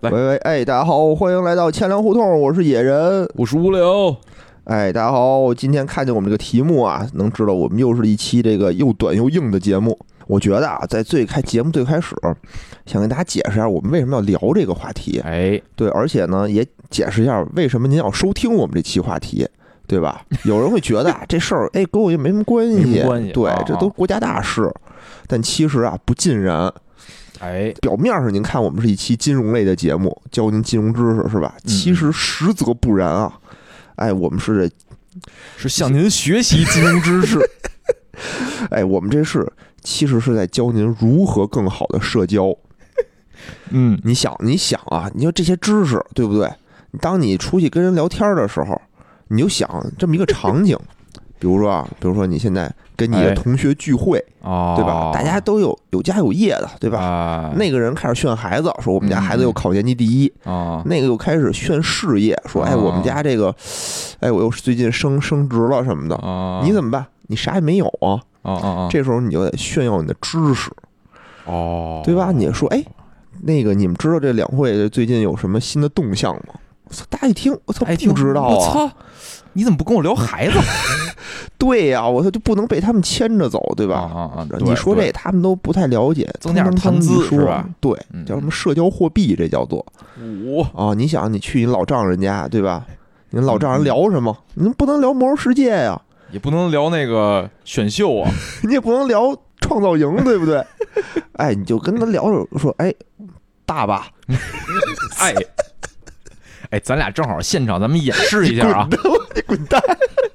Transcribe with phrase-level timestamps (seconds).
[0.00, 3.28] 来喂喂，哎，大家好，欢迎来到千粮胡同，我是野人。
[3.34, 4.16] 我是无聊，
[4.64, 9.98] 哎，大家好，今天看见我们这个题目啊，能知道我们又是一期这个又短又硬的节目。
[10.28, 12.14] 我觉得啊，在最开节目最开始，
[12.86, 15.20] 想跟大家解释一下我们为什么要聊这个话题。
[15.24, 19.48] 哎，对，而且呢，也解释一下为什么您要收听我们这期话题，
[19.88, 20.22] 对吧？
[20.44, 24.70] 有人会觉得啊，这事儿哎跟我也没什么关系，没关系对啊，这都国家大事。
[25.26, 26.72] 但其实啊，不尽然。
[27.40, 31.54] 哎，表面上您看我们是一期金融类的节目，教您金融知识是吧？
[31.64, 33.32] 嗯其实实则不然啊！
[33.96, 34.70] 哎，我们是，
[35.56, 37.38] 是向您学习金融知识。
[38.70, 39.50] 哎，我们这是
[39.82, 42.54] 其实是在教您如何更好的社交。
[43.70, 46.50] 嗯，你想，你想啊，你说这些知识对不对？
[47.00, 48.80] 当你出去跟人聊天的时候，
[49.28, 50.76] 你就想这么一个场景，
[51.38, 55.12] 比如说啊，比如说你现在跟你的哎同学聚会，哦，对吧？
[55.14, 56.98] 大家都有有家有业的，对吧？
[56.98, 63.54] 啊，那个人开始炫孩子，说我们家孩子又考年级第一，啊，那个又开始炫事业，说哎，哦我们家这个，
[64.18, 67.06] 哎，我又最近升升职了什么的，啊，你怎么办？
[67.28, 68.18] 你啥也没有啊！
[68.42, 70.70] 啊啊啊，这时候你就得炫耀你的知识，
[71.44, 72.32] 哦，对吧？
[72.32, 72.84] 你说哎，
[73.42, 76.54] 那个你们知道这两会最近有什么新的动向吗？
[76.84, 77.04] 我操！
[77.10, 78.92] 大家一听，我操，不知道啊！
[79.58, 80.56] 你怎么不跟我聊孩子？
[81.58, 83.96] 对呀，我说，就不能被他们牵着走，对啊吧？
[84.14, 84.46] 啊啊！
[84.60, 87.68] 你说这他们都不太了解，增加点谈资是吧？
[87.80, 89.34] 对，嗯叫什么社交货币？
[89.34, 89.84] 这叫做
[90.22, 90.94] 五啊！
[90.94, 92.86] 你想，你去你老丈人家，对吧？
[93.30, 94.36] 你老丈人嗯聊什么？
[94.54, 98.30] 你不能聊魔兽世界呀，也不能聊那个选秀啊，
[98.62, 100.64] 你也不能聊创造营，对不对？
[101.34, 102.94] 哎，你就跟他聊着说，哎，
[103.66, 104.06] 大吧，
[105.18, 105.34] 哎。
[106.70, 108.88] 哎，咱俩正好现场，咱们演示一下啊！
[109.34, 109.80] 你滚蛋！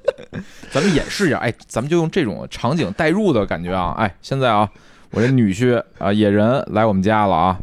[0.72, 4.68] 咱们演示一下，哎，咱们就用这种场景代入的感觉啊，哎，现在啊，
[5.12, 7.60] 我这女婿啊野人来我们家了啊，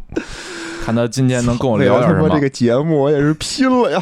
[0.85, 2.39] 看他今天能跟我聊点什么这。
[2.39, 4.01] 个节目，我也是拼了呀！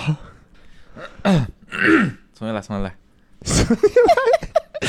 [2.37, 2.95] 重新来，重新来。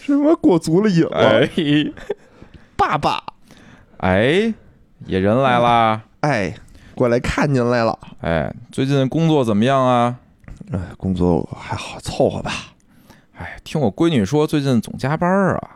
[0.00, 1.16] 什么过足了瘾了？
[1.16, 1.48] 哎，
[2.76, 3.22] 爸爸，
[3.98, 4.52] 哎，
[5.06, 6.02] 野人来啦！
[6.20, 6.54] 哎，
[6.94, 7.98] 过来看您来了。
[8.20, 10.16] 哎，最近工作怎么样啊？
[10.70, 12.52] 哎，工作还好凑合吧。
[13.36, 15.70] 哎，听我闺女说最近总加班啊。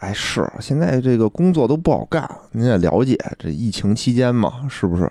[0.00, 5.10] 哎，是现在这个工作都不好干，您也了解，这疫情期间嘛，是不是？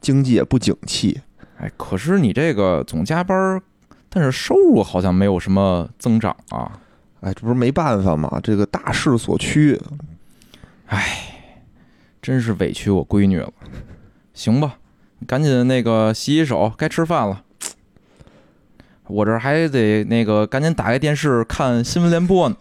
[0.00, 1.20] 经济也不景气。
[1.58, 3.60] 哎，可是你这个总加班，
[4.08, 6.78] 但是收入好像没有什么增长啊。
[7.20, 9.80] 哎，这不是没办法嘛，这个大势所趋。
[10.86, 11.16] 哎
[12.22, 13.52] 真是委屈我闺女了。
[14.32, 14.79] 行吧，你
[15.26, 17.42] 赶紧那个洗洗手，该吃饭了。
[19.06, 22.56] 我这儿还得那个赶紧打开电视看新闻联播呢。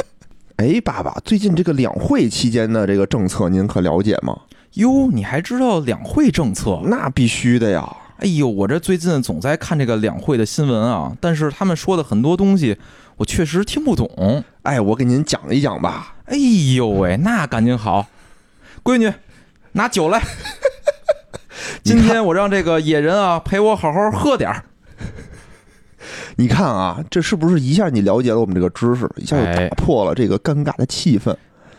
[0.56, 4.38] 哎，爸爸，最近这个两会期间的这个政策，您可了解吗？
[4.74, 6.80] 哟，你还知道两会政策？
[6.84, 7.96] 那必须的呀。
[8.18, 12.76] 哎呦，我这最近总在看这个两会的新闻啊，但是他们说的很多东西，
[13.16, 14.44] 我确实听不懂。
[14.62, 16.16] 哎，我给您讲一讲吧。
[16.26, 16.36] 哎
[16.76, 18.06] 呦喂，那赶紧好，
[18.82, 19.10] 闺女，
[19.72, 20.22] 拿酒来。
[21.82, 24.64] 今天我让这个野人啊陪我好好喝点儿。
[26.36, 31.34] 你看啊，这是不是一下你了解了我们这个知识，一下就哎打破了这个尴尬的气氛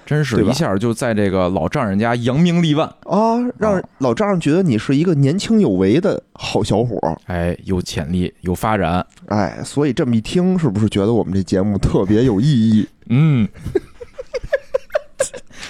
[0.06, 3.38] 真是一下就在这个老丈人家扬名立万，啊？
[3.58, 7.18] 让老丈人觉得你是一个年轻有为的好小伙儿。
[7.28, 12.88] 哎，有潜力，有发展，哎，所以这么一听，是不是觉得我们这节目特别有意义？
[13.10, 13.48] 嗯，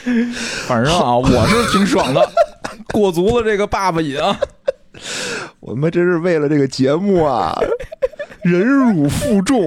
[0.68, 2.22] 反正啊，我是挺爽的，
[2.94, 4.40] 过足了这个爸爸瘾啊，
[5.60, 7.58] 我们真是为了这个节目啊，
[8.44, 9.66] 忍辱负重。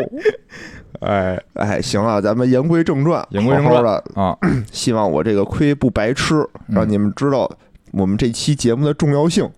[1.00, 4.39] 哎哎，行了，咱们言归正传，言归正传好好的，啊，
[4.72, 6.37] 希望我这个亏不白吃，
[6.69, 7.51] 嗯让你们知道
[7.93, 9.45] 我们这期节目的重要性。
[9.45, 9.51] 嗯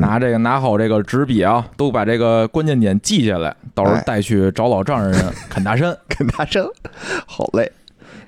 [0.00, 5.14] 拿这个拿好这个纸笔啊，都把这个关键点记下来，到时候哎带去找老丈人
[5.48, 5.96] 啃大山。
[6.08, 6.64] 跟大山，
[7.26, 7.70] 好嘞。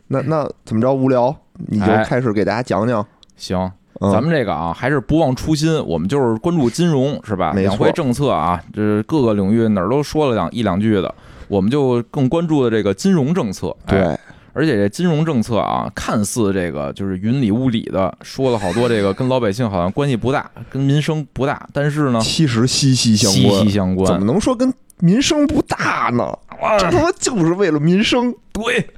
[0.08, 0.92] 那那怎么着？
[0.92, 1.34] 无聊
[1.68, 3.04] 你就哎开始给大家讲讲。
[3.36, 3.58] 行，
[4.00, 7.52] 嗯咱们这个啊，还是不忘初心，我们就是关注金融，是吧？
[7.54, 11.14] 两会政策啊，这各个领域哪儿都说了两一两句的，
[11.48, 13.74] 我们就更关注的这个金融政策。
[13.86, 14.18] 哎对，
[14.52, 23.60] 而且这金融政策啊，看似这个就是云里雾里的，说了好多这个跟老百姓好像关系不大，跟民生不大，但是呢，其实息息相息关。
[23.62, 24.06] 息相关。
[24.06, 26.32] 怎么能说跟民生不大呢？
[26.78, 28.34] 这他妈就是为了民生。
[28.52, 28.88] 对？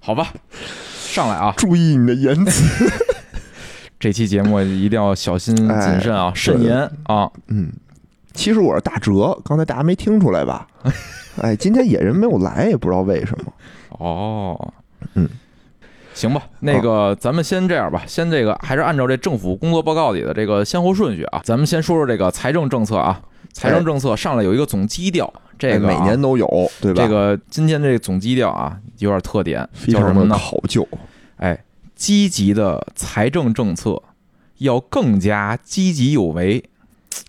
[0.00, 0.32] 好吧，
[0.96, 1.52] 上来啊！
[1.56, 2.90] 注意你的言辞。
[4.00, 7.30] 这期节目一定要小心谨慎啊，哎慎言啊！
[7.48, 7.70] 嗯，
[8.32, 10.66] 其实我是大哲，刚才大家没听出来吧？
[11.42, 13.52] 哎，今天野人没有来，也不知道为什么。
[14.00, 14.72] 哦，
[15.14, 15.28] 嗯，
[16.14, 23.20] 行吧，那个咱们先这样吧，先这个还是按照这政府工作报告里的这个先后顺序啊，咱们先说说这个财政政策啊。
[23.52, 26.46] 财政政策上来有一个总基调，这个哎每年都有，
[26.80, 27.02] 对吧？
[27.02, 30.36] 这个今天这个总基调啊有点特点，叫什么呢？
[30.38, 30.86] 考究。
[31.36, 31.64] 哎，
[31.94, 34.02] 积极的财政政策
[34.58, 36.62] 要更加积极有为。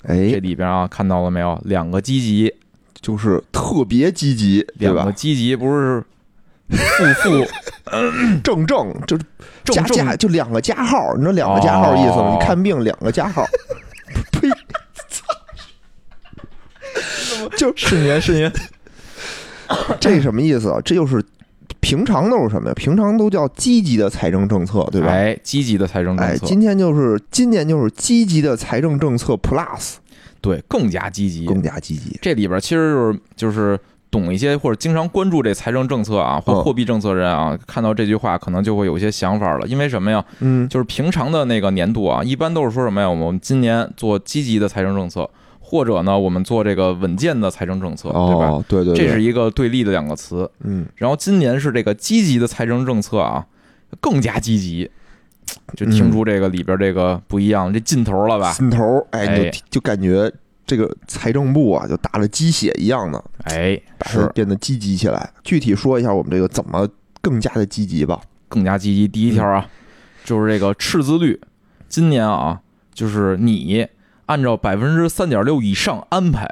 [0.03, 1.59] 哎这哎，里边啊看到了没有？
[1.65, 2.53] 两个积极，
[3.01, 5.11] 就是特别积极，对两个吧？
[5.11, 6.03] 积极不是
[6.69, 6.77] 负
[7.23, 7.45] 负
[8.43, 9.23] 正正就是
[9.65, 12.35] 加加，就两个加号，你知道两个加号意思吗？
[12.35, 13.43] 哦你看病两个加号，
[17.49, 18.51] 就 是年是年，
[19.99, 20.79] 这什么意思啊？
[20.83, 21.23] 这就是
[21.79, 22.73] 平常都是什么呀？
[22.75, 25.07] 平常都叫积极的财政政策，对吧？
[25.07, 29.95] 哎，积极的财政哎，政策，今天就是今年就是积极的财政政策 Plus
[30.41, 32.17] 对更加积极，更加积极。
[32.21, 33.79] 这里边其实就是就是
[34.09, 39.65] 懂一些或者经常关注这财政政策啊或嗯货币政策人啊，看到这句话可能就会有一些想法了。
[39.67, 40.23] 因为什么呀？
[40.39, 43.09] 嗯，就是平常的那个年度啊，一般都是说什么呀？
[43.09, 45.29] 我们今年做积极的财政政策，
[45.71, 48.49] 或者呢，我们做这个稳健的财政政策，对吧？
[48.49, 50.51] 哦，对对对，这是一个对立的两个词。
[50.65, 53.47] 嗯，然后今年是这个积极的财政政策啊，
[54.01, 54.91] 更加积极，
[55.77, 58.51] 就听出这个里边这个不一样，这劲头了吧？
[58.51, 60.29] 劲头哎就就感觉
[60.65, 65.31] 这个财政部啊，就打了鸡血一样的，哎，是变得积极起来。
[65.41, 66.85] 具体说一下我们这个怎么
[67.21, 68.19] 更加的积极吧。
[68.49, 69.07] 更加积极。
[69.07, 69.65] 第一条啊，
[70.25, 71.39] 就是这个赤字率，
[71.87, 72.59] 今年啊，
[72.93, 73.87] 就是你
[74.31, 76.49] 按照百分之三点六以上安排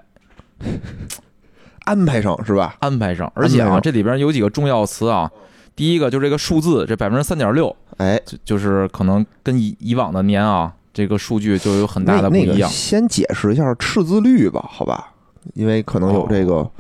[1.86, 2.76] 安排上是吧？
[2.80, 5.32] 安排上，而且啊，这里边有几个重要词啊。
[5.78, 12.70] 第一个就是这个数字，这百分之三点六，哎，就就是可能跟以以往的年啊，这个数据就有很大的不那那个一样。
[12.70, 15.14] 先解释一下赤字率吧，好吧？
[15.54, 16.72] 因为可能有这个、哦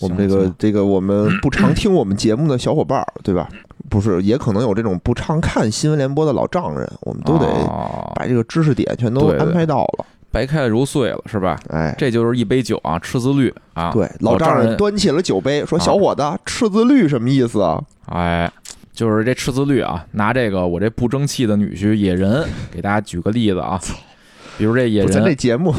[0.00, 3.46] 我们这个这个我们不常听我们节目的小伙伴儿，对吧？
[3.88, 10.06] 不是，也可能有这种不常看新闻联播的老丈人，我们都得哦把这个知识点全都安排到了。
[10.32, 11.58] 白开了揉碎了，是吧？
[11.70, 13.90] 哎，这就是一杯酒啊，赤字率啊。
[13.90, 18.52] 对，老老丈人人端起了酒杯，说：“啊小伙子，赤字率什么意思啊哎，
[18.92, 23.80] 就是这赤字率啊，拿这个我这不争气的女婿野人给大家举个例子啊，
[24.58, 25.74] 比如这？”野人咱这，节目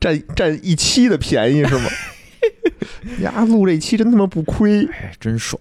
[0.00, 1.90] 占占一期的便宜是吗？
[3.20, 4.84] 呀，录这期真他妈不亏。
[4.86, 5.60] 哎，真爽！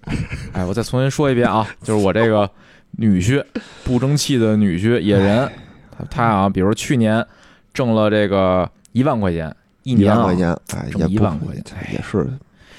[0.53, 2.50] 哎，我再重新说一遍啊，就是我这个
[2.91, 3.44] 女婿
[3.83, 5.50] 不争气的女婿野人，
[5.97, 7.25] 他他啊，比如去年
[7.73, 9.53] 挣了这个一万块钱
[9.83, 12.27] 一一年啊万块，钱，哎，挣也不一万块钱哎也是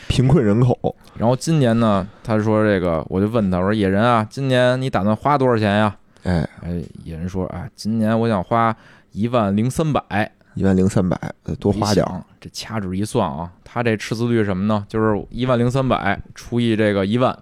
[0.08, 0.96] 贫困人口。
[1.18, 5.96] 然后今年呢，他说这个，我就问他，我说野人啊，今年你打算花多少钱呀？
[6.24, 8.74] 哎，哎，野人说哎，今年我想花
[9.12, 12.22] 一万零三百，一万零三百，呃多花点儿。
[12.40, 14.84] 这掐指一算啊，他这赤字率什么呢？
[14.88, 17.32] 就是一万零三百除以这个一万，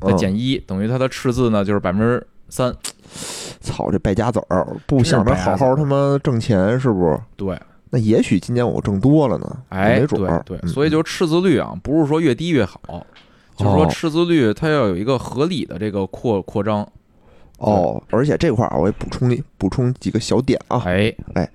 [0.00, 2.74] 再嗯减一，等于他的赤字呢就是百分之三。
[3.60, 7.20] 操，这败家子儿，不想着好好他妈挣钱，是不是？
[7.36, 7.58] 对，
[7.90, 10.42] 那也许今年我挣多了呢，哎，没准儿。
[10.44, 12.80] 对对，嗯所以就赤字率啊，不是说越低越好，
[13.56, 16.86] 就是说哦赤字率它要有一个合理的这个扩扩张。
[17.58, 20.82] 哦，而且这块儿我也补充一补充几个小点啊。
[20.84, 21.48] 哎哎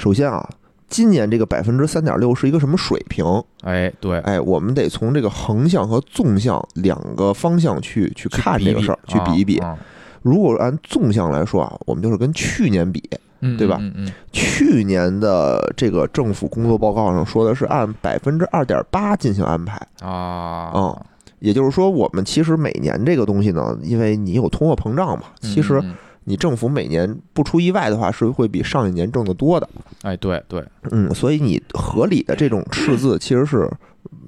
[0.00, 0.48] 首先啊，
[0.88, 3.22] 今年这个百分之三点六是一个什么水平？
[3.62, 9.58] 哎，对，哎，我们得从这个横向和纵向两个方向去去看这个事儿，去比一比。
[9.58, 9.68] 啊。
[9.68, 9.78] 啊
[10.22, 13.02] 如果按纵向来说啊，我们就是跟去年比，
[13.40, 13.78] 嗯，对吧？
[13.80, 21.04] 嗯嗯，去年的这个政府工作报告上说的是按百分之二点八进行安排，嗯啊，嗯
[21.38, 25.82] 也就是说，我们其实每年这个东西呢，因为你有通货膨胀嘛，其实
[26.30, 29.68] 你政府每年不出意外的话，是会比上一年挣得多的。
[30.02, 33.68] 哎，对对嗯，所以你合理的这种赤字其实是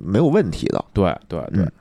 [0.04, 0.84] 没有问题的。
[0.92, 1.72] 对对对嗯，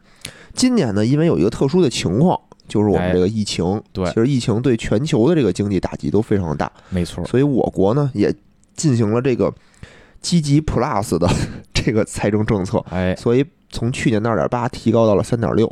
[0.53, 8.31] 今年呢，因为有一个特殊的情况，就是我们哎这个疫情，对其实疫情对全球的这个经济打击都非常的大，没错，所以我国呢也
[8.75, 9.51] 进行了这个
[10.21, 11.27] 积极 plus 的
[11.73, 15.67] 这个财政政策，哎，所以从去年的二点八提高到了三点六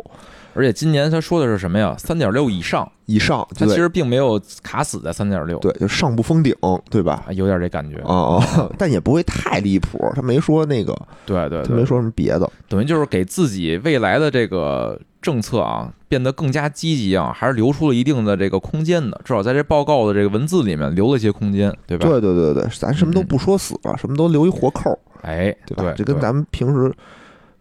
[0.54, 1.96] 而且今年他说的是什么呀？
[1.98, 6.56] 三点六以上，以上，对他其实并没有卡死在三点六，对，就上不封顶，
[6.90, 7.24] 对吧？
[7.28, 7.98] 啊，有点这感觉。
[8.02, 12.50] 啊啊， 但也不会太离谱，他没说那个，对对没说什么别的。
[12.68, 19.20] 等于就是给自己未来的这个政策啊变得更加积极啊，还是留出了一定的这个空间的。
[19.24, 22.08] 至少在这报告的这个文字里面留了一些空间，对吧？
[22.08, 25.84] 对对对对，咱什么都不说死了，什么都留一活扣，哎，对吧？
[25.84, 26.92] 对，对这跟咱们平时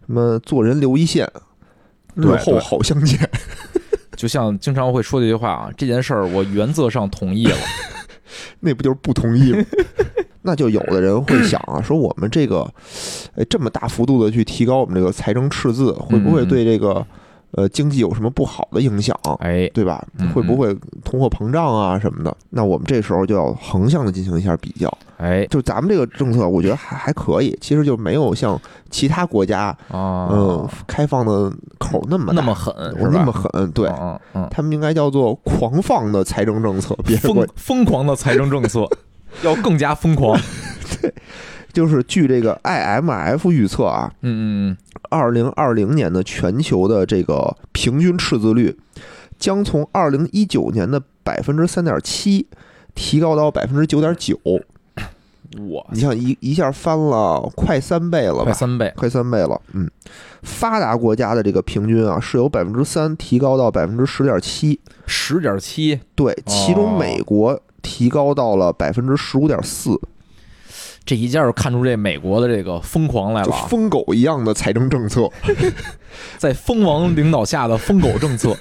[0.05, 1.29] 什么做人留一线，
[2.19, 3.17] 日对后好相见。
[4.15, 7.57] 就像经常会说这句话啊，这件事儿我原则上同意了。
[8.59, 9.63] 那不就是不同意吗？
[10.43, 12.61] 那就有的人会想啊，说我们这个，
[13.35, 17.05] 哎，这么大幅度的去提高我们这个财政赤字，会不会对这个
[17.51, 20.29] 呃经济有什么不好的影响，哎，对吧嗯？
[20.33, 22.35] 会不会通货膨胀啊什么的？
[22.49, 24.91] 那我们这时候就要横向的进行一下比较。
[25.17, 32.73] 哎就咱们这个政策，我觉得还还可以，其实就没有像其他国家，啊，嗯，开放的口那么那么狠？
[33.11, 33.89] 那么狠，对。
[34.49, 38.87] 他们应该叫做狂放的财政政策，疯疯狂的财政政策
[39.43, 40.39] 要更加疯狂。
[41.01, 41.13] 对
[41.71, 44.41] 就是据这个 IMF 预测啊，嗯嗯
[44.71, 44.77] 嗯
[45.09, 48.77] 二零二零年的全球的这个平均赤字率
[49.37, 52.47] 将从二零一九年的百分之三点七
[52.93, 54.37] 提高到百分之九点九。
[54.95, 58.43] 嗯，我你像一一下翻了快三倍了吧？
[58.45, 59.59] 快三倍，快三倍了。
[59.73, 59.89] 嗯，
[60.43, 69.99] 发达国家的这个平均啊是由百分之三提高到百分之十点七，十点七，对，其中哦美国提高到了百分之十五点四，
[71.09, 75.27] 这一下就看出这美国的这个疯狂来了啊，疯狗一样的财政政策。
[76.37, 78.55] 在蜂王领导下的疯狗政策。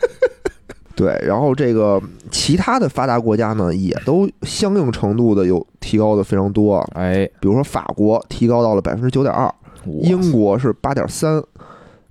[0.97, 2.01] 对，然后这个
[2.31, 6.89] 其他的发达国家呢，也都相应程度的有提高的非常多啊。
[6.95, 11.45] 哎，比如说法国提高到了百分之九点二，英国是八点三，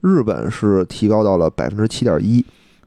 [0.01, 2.45] 日本是提高到了百分之七点一。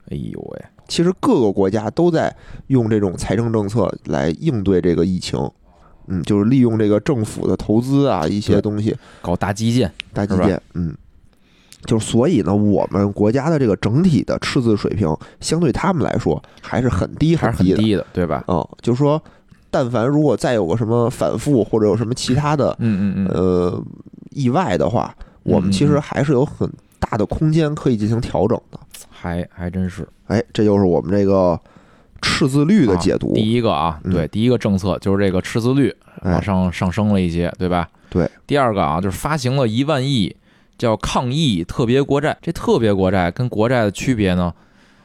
[0.08, 2.32] 哎呦喂，其实各个国家都在
[2.68, 5.36] 用这种财政政策来应对这个疫情，
[6.10, 10.94] 嗯，就是利用这个政府的投资啊，一些东西搞大基建，大基建，嗯，
[11.86, 18.44] 就是所以呢，我们国家的这个整体的赤字水平，相对他们来说还是很低还是很低的，对吧？
[18.48, 19.22] 嗯，就是说，
[19.70, 23.84] 但凡如果再有个什么反复或者有什么其他的嗯嗯嗯，呃
[24.30, 25.14] 意外的话，
[25.44, 28.78] 我们其实还是有很大的空间可以进行调整的。
[29.08, 30.06] 还还真是。
[30.26, 31.58] 哎，这就是我们这个
[32.22, 33.32] 赤字率的啊解读。
[33.34, 37.88] 第一个啊，嗯对，第一个政策就是这个赤字率哎往上上升了一些，对吧？
[38.08, 38.30] 对。
[38.46, 40.34] 第二个啊，就是发行了一万亿
[40.78, 42.36] 叫抗疫特别国债。
[42.42, 44.52] 这特别国债跟国债的区别呢，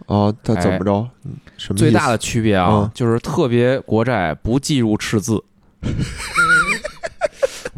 [0.08, 1.08] 哦，它怎哎么着？
[1.24, 5.42] 嗯什么最大的区别啊嗯，就是特别国债不计入赤字。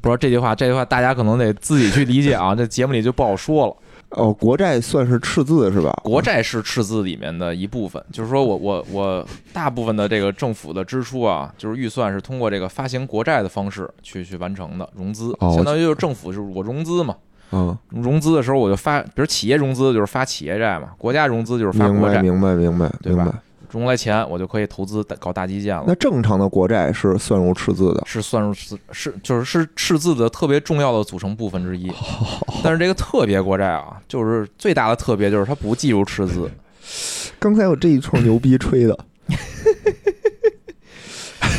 [0.01, 3.75] 不知道这句话，这句话大家可能得自己去理解啊，这节目里就不好说了。
[4.11, 5.91] 哦，国债算是赤字是吧？
[6.03, 17.15] 国债是赤字里面的一部分，就是说我我我大部分的这个政府的支出啊，就是预算是通过这个发行国债的方式去去完成的融资，哦相当于就是政府就是我融资嘛，
[17.51, 23.39] 嗯，融资的时候我就发，比如企业融资就是发企业债嘛，国家融资就是发国债，明白明白对吧明白。
[23.69, 25.95] 融来钱我就可以投资搞大基建了那。
[25.95, 28.03] 正常的国债是算入赤字的。
[28.05, 31.91] 是算入赤是就是是赤字的特别重要的组成部分之一，
[32.63, 36.49] 但是这个特别国债啊，就是最大的特别就是它不计入赤字，
[37.39, 38.97] 刚才我这一串牛逼吹的，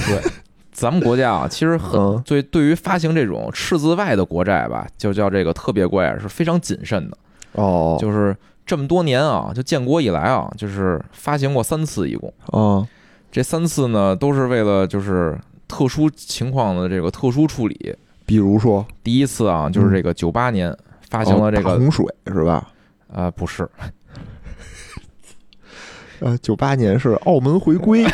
[0.07, 0.23] 对
[0.73, 7.19] 咱们国家啊，其实很嗯对对于发行这种赤字外的国债吧，就叫这个特别国债是非常谨慎的。
[7.53, 8.37] 哦，就是
[8.68, 12.87] 这么多年啊，就建国以来啊，就是发行过三次，一共啊
[13.32, 17.96] 这三次呢都是为了就是特殊情况的这个特殊处理。
[18.26, 20.76] 比如说第一次啊，就是这个九八年
[21.08, 22.68] 发行了这个洪水是吧？
[23.10, 23.66] 啊不是
[26.20, 28.04] 呃，九八年是澳门回归，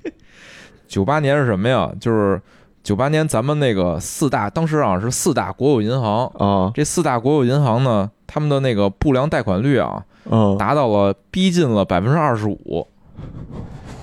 [0.86, 1.90] 九八年是什么呀？
[1.98, 2.38] 就是
[2.82, 10.04] 九八年咱们那个四大当时啊是四大国有银行，啊，这四大国有银行呢，他们的那个不良贷款率啊。
[10.30, 12.86] 嗯，达到了逼近了百分之二十五，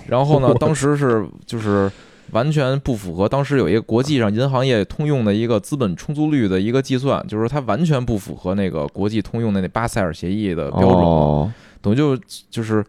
[0.07, 1.89] 然后呢， 当时是就是
[2.31, 12.17] 完全不符合当时有一个国际上银行业通用的一个资本充足率的一个计算，就是它完全不符合那个国际通用的那巴塞尔协议的标准，哦，等于就
[12.49, 12.83] 就是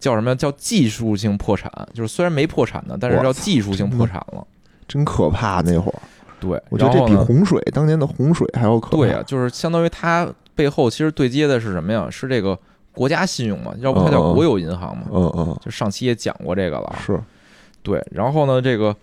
[0.00, 0.34] 叫什么？
[0.34, 4.44] 叫技术性破产，就是虽然没破产呢，但是我叫技术性破产了。
[4.92, 5.98] 真可怕那会儿。
[6.38, 8.96] 对，我觉得这比洪水当年的洪水还要可怕。
[8.98, 12.08] 对啊，就是相当于它背后其实对接的是什么呀？
[12.10, 12.58] 是这个
[12.92, 15.04] 国家信用嘛，要不它叫国有银行嘛。
[15.10, 17.18] 嗯嗯，就上期也讲过这个了啊，是，
[17.82, 18.94] 对，然后呢，这个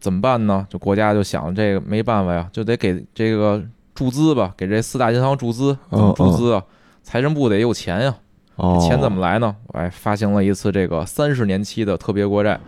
[0.00, 0.66] 怎么办呢？
[0.68, 3.62] 就国家就想这个没办法呀，就得给这个
[3.94, 6.62] 注资吧，给这四大银行注资，怎么注资啊？
[7.02, 8.14] 财政部得有钱呀，
[8.56, 9.56] 哦，钱怎么来呢？
[9.72, 12.58] 哎，发行了一次这个三十年期的特别国债，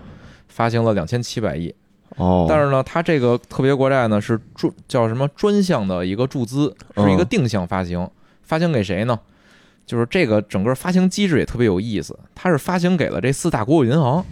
[0.48, 1.74] 发行了两千七百亿，
[2.22, 8.08] 哦，但是呢，它这个特别国债呢是专叫什么专项的一个注资，是一个嗯定向发行，
[8.42, 9.18] 发行给谁呢？
[9.84, 14.24] 就是这个整个发行机制也特别有意思，它是发行给了这四大国有银行。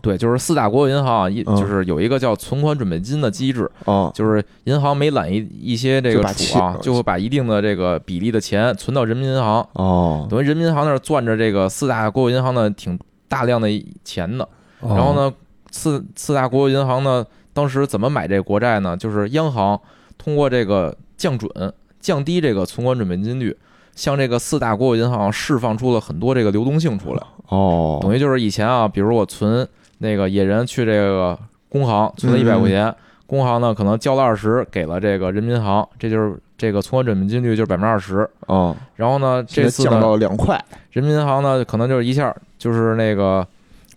[0.00, 13.68] 对，就是四大国有银行啊，一嗯就是有一个叫存款准备金的机制，哦，就是银行每揽一一些这个储啊就会把一定的这个比例的钱存到人民银行，哦，等于人民银行那儿攥着这个四大国有银行的挺大量的
[14.04, 14.46] 钱呢。
[14.80, 15.14] 然然后？
[15.14, 15.32] 呢，
[15.72, 18.96] 四四大国有银行呢，当时怎么买这国债呢？
[18.96, 19.80] 就是央行
[20.16, 21.50] 通过这个降准，
[21.98, 23.56] 降低这个存款准备金率，
[23.96, 29.66] 向这个四大国有银行释放出了很多这个流动性出来，哦，等于就是以前啊，比如我存
[29.98, 31.38] 那个野人去这个
[31.68, 32.94] 工行存了一百块钱，
[33.26, 38.28] 工行呢可能交了二十给了这个人民银行，这就是这个存款准备金率就是百分之二十。
[38.46, 43.46] 哦，然后呢，这次降到两块，人民银行呢可能就是一下就是那个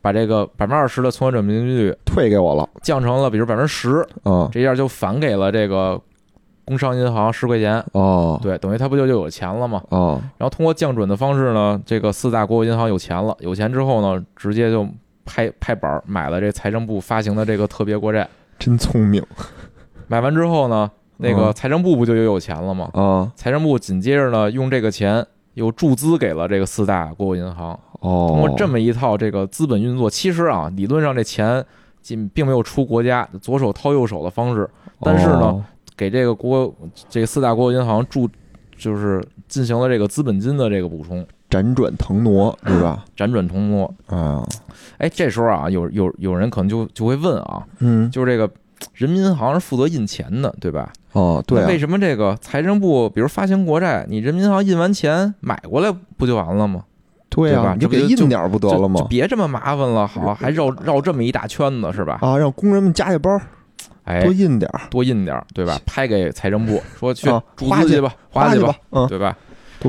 [0.05, 5.99] 把这个百分之二十的存款准备金率退给我了，降成了比如百分之十，嗯，这下就返给了这个
[6.63, 7.83] 工商银行十块钱。
[7.93, 9.81] 哦，对，等于他不就就有钱了吗？
[9.89, 14.87] 哦，然后通过降准的方式呢，这个四大国有银行有钱了，有钱之后呢，直接就
[15.25, 18.29] 拍拍板儿买了这财政部发行的这个特别国债。
[18.59, 19.25] 真聪明
[20.07, 22.91] 买完之后呢，那个嗯财政部不就又有钱了吗？
[22.93, 27.77] 啊，财政部紧接着呢，用这个钱又注资给了这个四大国有银行。
[28.01, 31.65] 哦，通过这么一套这个资本运作，其实啊，理论上这钱
[32.01, 34.69] 仅并没有出国家，左手掏右手的方式，
[35.01, 35.63] 但是呢哦，
[35.97, 36.71] 给这个国
[37.09, 38.29] 这个四大国有银行注
[38.77, 43.03] 就是进行了这个资本金的这个补充，辗转腾挪，是吧？
[43.17, 43.91] 辗转腾挪。
[44.07, 44.47] 啊，
[44.99, 48.47] 哎，这时候啊，有有有人可能就就会问啊，嗯，就是这个
[48.93, 50.91] 人民银行是负责印钱的，对吧？
[51.13, 56.83] 哦，对为，什么这个财政部比如发行国债，你人民银行印完钱买过来不就完了吗？
[57.29, 59.07] 对啊，对吧你就给印点儿不得了吗就？
[59.07, 62.19] 别这么麻烦了，好，还绕绕这么一大圈子是吧？
[62.21, 63.41] 啊，让工人们加加班儿，
[64.03, 65.77] 哎多，印点儿，多印点儿，对吧？
[65.85, 69.35] 拍给财政部说去啊花去注资去吧，花去吧，嗯，对吧？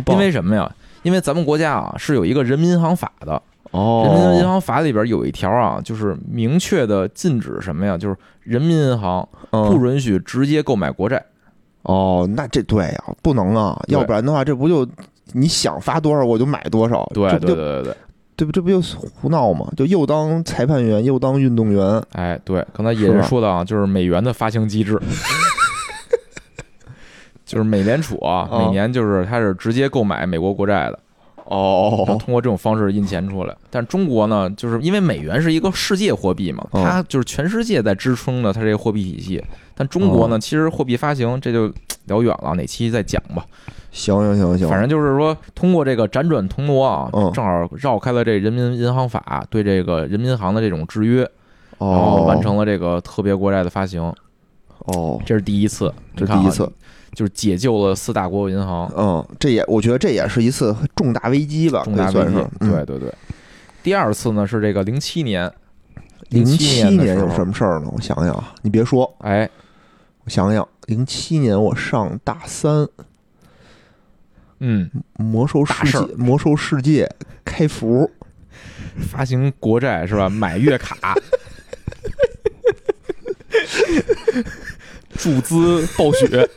[0.08, 0.70] 因为什么呀？
[1.02, 3.40] 因为咱们国家啊是有一个人民银行法的，
[3.70, 7.96] 哦，人民银行法里边有一条啊，就是明确的禁止什么呀？
[7.96, 8.16] 就是
[8.46, 9.68] 人民银行嗯。
[9.70, 11.24] 不允许直接购买国债。
[11.82, 14.84] 哦，那这对呀、不能啊，要不然的话，这不就
[15.32, 17.96] 你想发多少我就买多少，对对对对对，
[18.36, 18.80] 这不这不就
[19.14, 19.66] 胡闹吗？
[19.76, 25.00] 就又当裁判员又当运动员，哎，对，刚才也是说的啊，就是美元的发行机制，
[27.46, 30.98] 就是美联储啊，哦每年就是它是直接购买美国国债的，
[31.48, 33.56] 哦，通过这种方式印钱出来。
[33.70, 39.42] 但中国呢，就是因为美元是一个世界货币嘛，哦它就是全世界在支撑着它这个货币体系。
[39.74, 41.72] 但中国呢，哦其实货币发行这就
[42.06, 43.44] 聊远了，哪期再讲吧。
[43.92, 51.21] 行行行行，反正就是说，通过这个辗转腾挪啊嗯，正好绕开了这人民银行法对这个人民银行的这种制约，
[51.78, 54.12] 然后哦，完成了这个特别国债的发行。
[54.80, 56.71] 哦，这是第一次，这是第一次，
[57.14, 58.90] 就是解救了四大国有银行。
[58.97, 63.12] 嗯，这也我觉得这也是一次重大危机吧，重大危机对对对。
[63.82, 65.50] 第二次呢是这个零七年，
[66.30, 67.88] 零七七年有什么事儿呢？
[67.92, 69.49] 我想想啊，你别说，哎，
[70.25, 72.88] 我想想，零七年我上大三，
[74.58, 77.08] 嗯，魔兽世界，魔兽世界
[77.45, 78.10] 开服，
[79.08, 80.28] 发行国债是吧？
[80.28, 81.14] 买月卡，
[85.16, 86.49] 注资暴雪。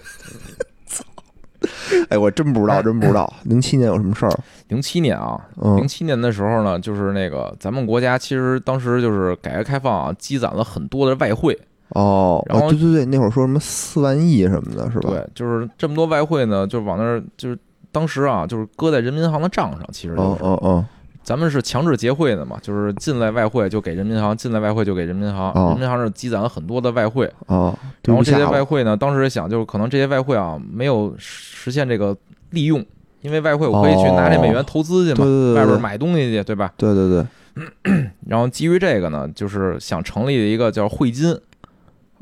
[2.10, 4.32] 哎，我真不知道，真不知道，零七年有什么事儿？
[4.70, 11.58] 零七年啊，零嗯，七年的时候呢，就是那个咱们国家其实当时就是改革开放啊，积攒了很多的外汇，
[11.90, 15.10] 哦，然后哦对对对，那会儿说什么四万亿什么的，是吧？
[15.10, 17.58] 对，就是这么多外汇呢，就往那儿就是
[17.92, 20.44] 当时啊，就是搁在人民银行的账上，其实就哦是。
[20.46, 20.86] 哦哦，
[21.30, 25.68] 咱们是强制结汇的嘛，就是进来外汇就给人民银行，进来外汇就给人民银行，哦。
[25.68, 27.72] 人民银行是积攒了很多的外汇，哦，
[28.06, 32.18] 然后这些外汇呢，当时想就是可能这些外汇啊没有实现这个
[32.50, 32.84] 利用，
[33.22, 35.62] 因为外汇我可以去拿这美元投资去嘛，对对对对。
[35.62, 36.74] 外边买东西去，对吧？
[36.76, 41.40] 对对对， 然后基于这个呢，就是想成立一个叫汇金，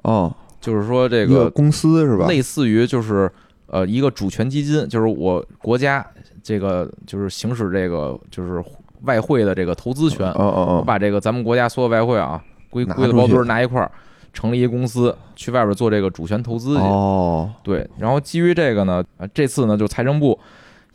[0.04, 2.28] 哦，就是说这个公司是吧？
[2.28, 3.32] 类似于就是
[3.68, 6.06] 呃一个主权基金，就是我国家
[6.44, 8.62] 这个就是行使这个就是
[9.04, 13.92] 外汇的这个投资权，哦哦我哦，把这个咱们国家所有外汇啊归归了包堆儿拿一块儿，
[14.34, 16.82] 成立一公司去外边做这个主权投资去。
[16.82, 20.40] 哦，对，然后基于这个呢，啊这次呢就财政部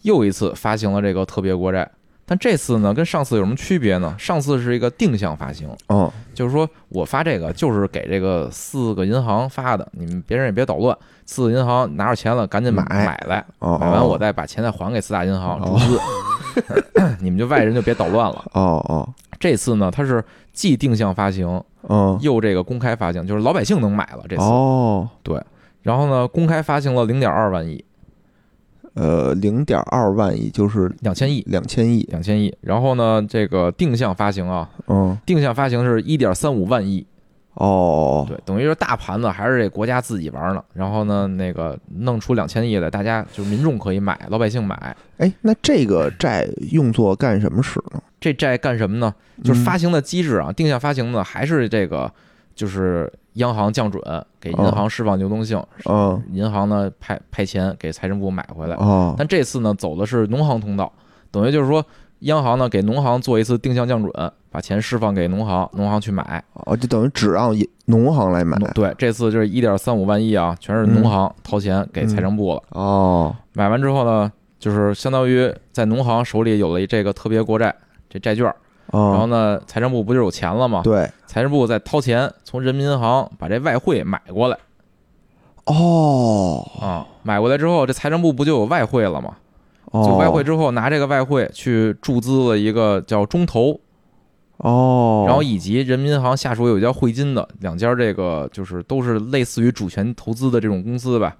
[0.02, 1.88] 又一次发行了这个特别国债。
[2.24, 4.14] 但这次呢，跟上次有什么区别呢？
[4.16, 12.84] 上次是一个定向发行，嗯，就是说我发这个就是给这个四个银行发的，你们别人也别捣乱，四个银行拿着钱了赶紧买。
[12.84, 15.98] 买来，哦，买完我再把钱再还给四大银行注资，
[17.20, 18.44] 你们就外人就别捣乱了。
[18.52, 19.08] 哦哦。
[19.40, 22.18] 这次呢，它是既定向发行嗯。
[22.20, 24.42] 又这个公开发行，就是老百姓能买了这次。
[24.42, 25.40] 哦，对。
[25.82, 27.84] 然后呢，公开发行了零点二万亿，
[28.94, 32.56] 呃，零点二万亿就是两千亿，两千亿，两千亿。
[32.60, 37.04] 然后呢，这个定向发行啊，嗯，定向发行是一点三五万亿，
[37.54, 40.64] 哦，对，等于说大盘子还是这国家自己玩呢。
[40.72, 44.96] 然后呢，那个弄出两千亿来，大家就民众可以买，老百姓买。
[45.18, 48.02] 哎，那这个债用作干什么使呢？
[48.18, 49.14] 这债干什么呢？
[49.44, 52.10] 就是嗯发行的机制啊，定向发行呢，还是这个，
[52.54, 54.02] 就是央行降准，
[54.40, 58.76] 给银行释放流动性，嗯银行呢派派钱给财政部买回来。
[58.76, 60.90] 哦但这次呢走的是农行通道，
[61.30, 61.84] 等于就是说
[62.22, 66.42] 央行呢给农行做一次定向降准，把钱释放给农行，农行去买。
[66.52, 67.54] 哦，就等于只让
[67.86, 72.62] 农行来买对，这次就是一点三五万亿啊，全是农行掏钱给财政部了。
[72.70, 77.74] 哦买完之后呢，就是相当于在农行手里有了这个特别国债
[78.08, 78.44] 这债券，
[78.90, 80.80] 然后哦，呢，财政部不就有钱了吗？
[80.84, 84.56] 对财政部再掏钱从人民银行把这外汇买过来
[85.66, 89.36] 哦啊，买过来之后，这财政部不就有外汇了吗？
[89.92, 93.80] 哦，就外汇之后拿这个外汇去注资了一个叫中投，
[94.56, 101.36] 哦，然后以及人民银行下属有一家汇金的两家，这个就是都是类似于主权投资的这种公司吧，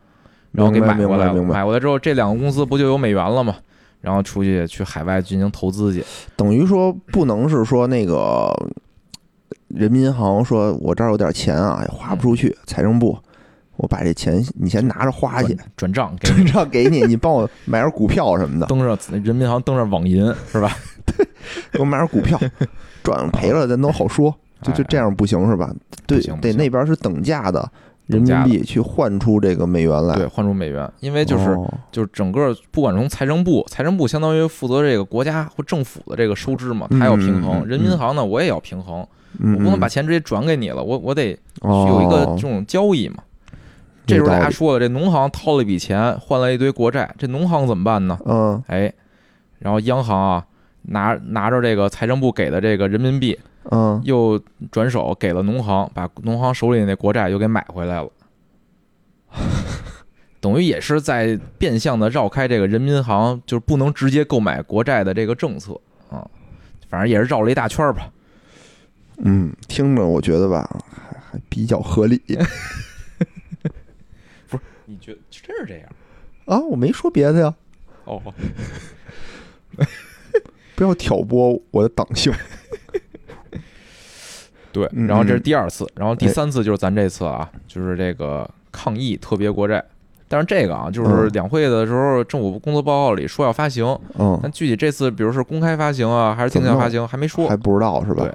[0.52, 1.42] 然后给买过来了。
[1.42, 3.56] 买过来之后，这两个公司不就有美元了吗？
[4.02, 6.04] 然后出去去海外进行投资去。
[6.34, 8.52] 等于说不能是说那个
[9.68, 13.16] 人民银行说我这儿有点钱啊，也花不出去，财政部
[13.83, 20.71] 我把这钱你先拿着花去，转账给转账给你，你帮我买点股票什么的， 登上人民银行登上网银是吧？
[21.73, 22.38] 给我买点股票，
[23.03, 25.68] 赚赔了咱都好说，就就这样不行是吧？
[26.07, 27.68] 对得那边是等价的
[28.07, 37.66] 人民币去换出这个美元来，对，换出美元，因为就是哦就是整个不管从财政部，财政部相当于负责这个国家或政府的这个收支嘛，它要平衡。
[37.66, 39.05] 人民银行呢，我也要平衡，
[39.40, 43.16] 嗯我不能把嗯钱直接转给你了，我我得哦有一个这种交易嘛。
[44.12, 48.18] 这时候大家说了，这农行掏了一笔钱，换了一堆国债，这农行怎么办呢？
[48.25, 48.92] 嗯哎，
[49.59, 50.46] 然后央行啊，
[50.83, 53.38] 拿拿着这个财政部给的这个人民币，
[53.70, 58.09] 嗯又转手给了农行，把农行手里那国债又给买回来了。
[60.40, 65.72] 等于也是在变相的绕开这个人民银行就是不能直接购买国债的这个政策
[66.11, 66.27] 啊，
[66.88, 68.11] 反正也是绕了一大圈儿吧。
[69.18, 72.20] 嗯，听着我觉得吧，还还比较合理
[74.92, 75.88] 你觉得真是这样？
[76.44, 77.55] 啊，我没说别的呀，
[78.05, 78.20] 哦，
[80.74, 82.33] 不要挑拨我的党性。
[84.72, 89.85] 对，嗯然后这是嗯第二次，然后第哎三次就是咱这次啊，就是这个抗疫特别国债。
[90.28, 93.85] 但是这个啊，就是嗯两会的时候，政府工作报告里说要发行，
[94.18, 97.55] 嗯，但具体这次，比如是公开发行啊，还是定向发行，还没说还。
[97.57, 98.35] 不知道是吧对？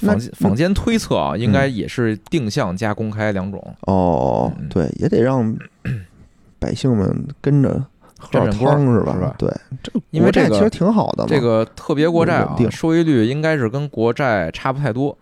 [0.00, 5.56] 那坊间坊间推测啊，应该也是定向加公开两种，哦嗯，对，也得让
[6.58, 7.82] 百姓们跟着
[8.18, 9.12] 喝点汤是吧？
[9.14, 9.50] 是吧对，
[9.82, 11.28] 这因为这个其实挺好的嘛。
[11.28, 15.16] 这个特别国债啊，定收益率应该是跟国债差不太多，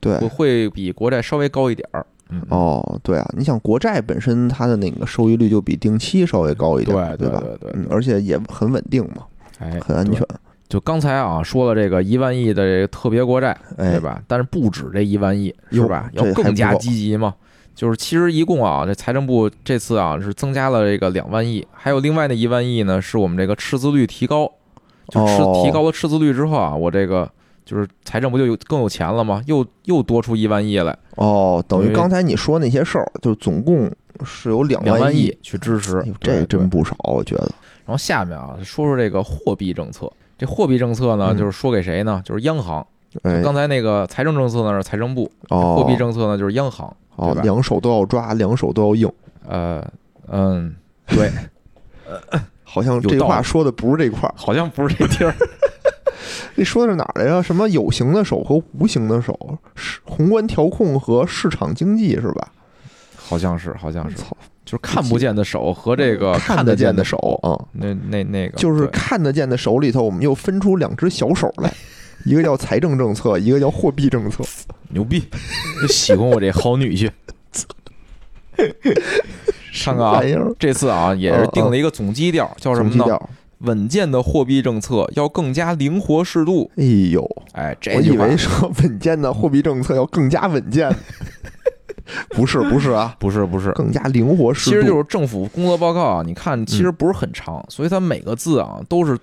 [0.00, 2.06] 对会会比国债稍微高一点儿。
[2.28, 7.40] 嗯，哦，对啊，你想国债本身它的那个收益率就比定期稍微高一点，对吧？
[7.40, 9.24] 对对嗯，而且也很稳定嘛，
[9.58, 10.28] 哎，很安全对。。
[10.70, 14.22] 就刚才啊说了这个一万亿的这个特别国债，哎对吧？
[14.28, 16.08] 但是不止这一万亿，是吧？
[16.12, 17.34] 要更加积极嘛。
[17.74, 24.50] 就是其实一共啊，这财政部这次啊是增加了这个两万亿，还有另外那一万亿呢，是我们这个赤字率提高。
[25.08, 27.28] 就赤哦提高了赤字率之后啊，我这个
[27.64, 29.42] 就是财政不就有更有钱了吗？
[29.46, 33.90] 又又多出一万亿来，哦，等于刚才你说那些事儿，就总共
[34.24, 37.50] 是有两两万亿，去支持这真不少，我觉得。
[37.84, 40.08] 然后下面啊，说说这个货币政策。
[40.40, 42.22] 这货币政策呢，嗯就是说给谁呢？
[42.24, 42.84] 就是央行。
[43.22, 46.88] 哎，刚才那个财政政策呢是财政部，哦，货币政策呢就是央行。
[47.18, 49.12] 对吧，哦两手都要抓，两手都要硬。
[49.46, 49.86] 呃，
[50.28, 50.74] 嗯，
[51.08, 51.30] 对，
[52.64, 55.34] 好像这话说的不是这块儿，好像不是这地儿。
[56.56, 57.42] 这说的是哪儿来着？
[57.42, 59.38] 什么有形的手和无形的手，
[59.74, 62.48] 是宏观调控和市场经济是吧？
[63.16, 64.34] 好像是，好像是，操，
[64.70, 71.74] 就是看不见的手和这个看得见的手，啊，那那那个就是看得见的手里头，我们又分出两只小手来，
[72.24, 74.44] 一个叫财政政策，一个叫货币政策。
[74.90, 75.24] 牛逼，
[75.82, 77.10] 就喜欢我这好女婿。
[79.82, 80.20] 看看啊
[80.56, 82.98] 这次啊也是定了一个总基调，叫什么呢？
[82.98, 83.30] 总基调。
[83.62, 86.70] 稳健的货币政策要更加灵活适度。
[86.76, 90.88] 哎呦，哎，我以这句话为说稳健的货币政策要更加稳健，
[92.30, 94.76] 不是不是啊，不是不是，更加灵活适度。
[94.76, 99.18] 其实就是政府工作报告啊，你看其实不是很长，所以它每个字啊都是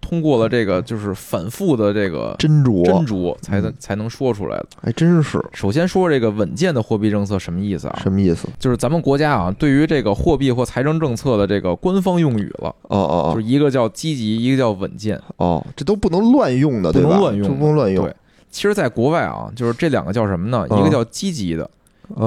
[0.00, 4.66] 通过了这个就是反复的这个斟酌，斟酌才能嗯才能说出来的。
[4.80, 7.98] 还真是首先说这个稳健的货币政策什么意思啊？
[8.02, 8.48] 什么意思？
[8.58, 15.16] 就是咱们国家啊，对于这个货币或财政政策的这个官方用语了，哦哦哦就是一个叫积极，一个叫稳健。
[15.36, 17.10] 哦哦，这都不能乱用的，不对吧？
[17.10, 18.14] 能乱用这不能乱用对。
[18.50, 20.66] 其实，在国外啊，就是这两个叫什么呢？
[20.70, 21.70] 嗯一个叫积极的，嗯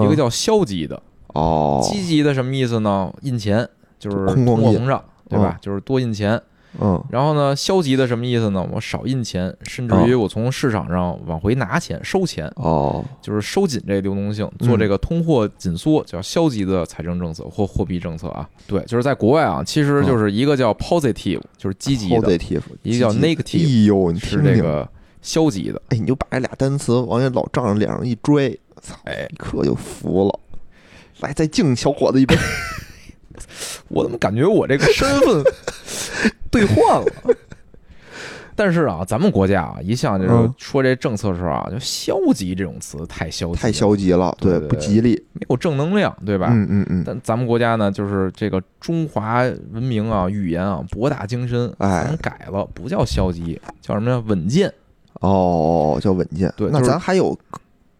[0.03, 1.01] 一个叫消极的。
[1.33, 3.13] 哦，积极的什么意思呢？
[3.21, 3.67] 印钱
[3.97, 5.57] 就是通货膨胀，对吧？
[5.61, 6.41] 就是多印钱。
[6.79, 8.65] 嗯然后呢，消极的什么意思呢？
[8.71, 18.49] 我少印钱，甚至于我从市场上往回拿钱、收钱，哦就是收紧这个流动性，做这个通货紧缩，叫消极的财政政策或货币政策啊。
[18.67, 24.87] 对，就是在国外啊，其实就是一个叫 positive，就是积极的，，positive，一个叫 negative 哎呦，你是这个
[25.21, 25.81] 消极的。
[25.89, 30.39] 哎，你就把这俩单词往这老丈人脸上一追，操，哎，一刻就服了。
[31.19, 32.35] 来，再敬小伙子一杯。
[33.89, 35.43] 我怎么感觉我这个身份
[36.51, 37.05] 兑换了？
[38.53, 45.13] 但是啊，咱们国家啊，一向就是嗯说这政策的时候啊，就消极这种词太消极，太消极了，对不吉利。
[45.33, 46.49] 没有正能量，对吧？
[46.51, 49.41] 嗯嗯嗯，但咱们国家呢，就是这个中华
[49.71, 54.21] 文明啊，语言啊，博大精深，哎咱改了，不叫消极，叫什么呀？
[54.27, 54.71] 稳健。
[55.21, 56.53] 哦，叫稳健。
[56.57, 57.35] 对就是咱还有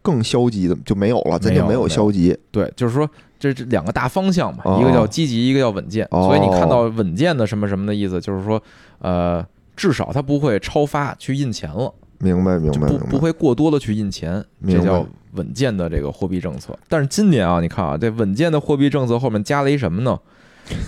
[0.02, 2.36] 更消极的就没有了，咱就没有消极。
[2.50, 6.06] 对，就是说这这两个大方向嘛，哦一个叫积极，一个叫稳健。
[6.10, 8.62] 哦所以你看到稳健的什么什么的意思，就是说，
[8.98, 9.44] 呃，
[9.76, 13.06] 至少它不会超发去印钱了，明白明白不白。
[13.06, 16.78] 不会过多的去印钱，这叫稳健的这个货币政策。
[16.88, 20.18] 但是今年啊，你看啊，这稳健的货币政策后面加了一什么呢？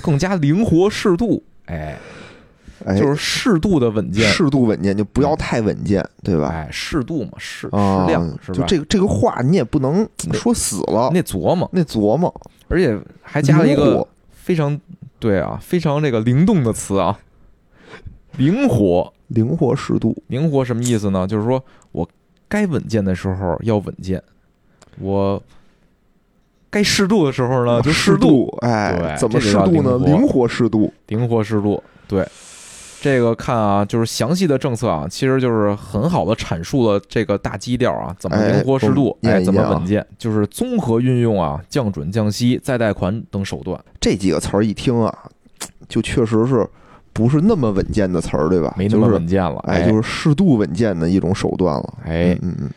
[0.00, 1.98] 更加灵活适度，哎，
[2.84, 6.48] 哎，就是适度的稳健，适度稳健，就不要太稳健，对吧？
[6.48, 8.58] 哎，适度嘛，适啊适量，是吧？
[8.58, 12.32] 就这个这个话你也不能说死了，那琢磨，那琢磨，
[12.68, 14.78] 而且还加了一个非常
[15.18, 17.18] 对啊，非常这个灵动的词啊，
[18.36, 19.12] 灵活。
[19.28, 20.14] 灵活适度。
[20.28, 21.26] 灵活什么意思呢？
[21.26, 21.60] 就是说
[21.92, 22.06] 我
[22.46, 24.22] 该稳健的时候要稳健，
[25.00, 25.42] 我
[26.68, 29.96] 该适度的时候呢就适度，度，哎，怎么适度呢？
[30.04, 30.92] 灵活适度。
[31.08, 31.82] 灵活适度。
[32.06, 32.24] 对，
[33.04, 45.14] 这个看啊，就是详细的政策啊，其实就是很好的阐述了这个大基调啊，怎么哎灵活适度，哎，怎么稳健，就是综合运用啊降准、降息、再贷款等手段，这几个词儿一听啊，
[45.86, 46.66] 就确实是
[47.12, 48.74] 不是那么稳健的词儿，对吧？
[48.78, 51.94] 没那么稳健了，哎，就是适度稳健的一种手段了。
[52.06, 52.70] 哎嗯嗯嗯，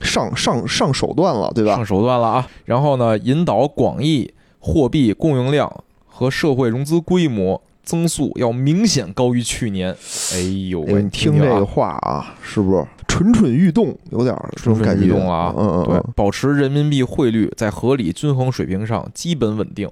[0.00, 1.84] 上上上手段了，对吧上？
[1.84, 2.48] 手段了啊。
[2.64, 5.70] 然后呢，引导广义货币供应量
[6.06, 9.96] 和社会融资规模增速要明显高于去年。
[10.34, 13.96] 哎呦你听这个话啊，是不是蠢蠢欲动？
[14.10, 15.54] 有点儿这种蠢感觉蠢欲动了啊！
[15.56, 19.88] 嗯嗯对，，保持人民币汇率在合理均衡水平上基本稳定。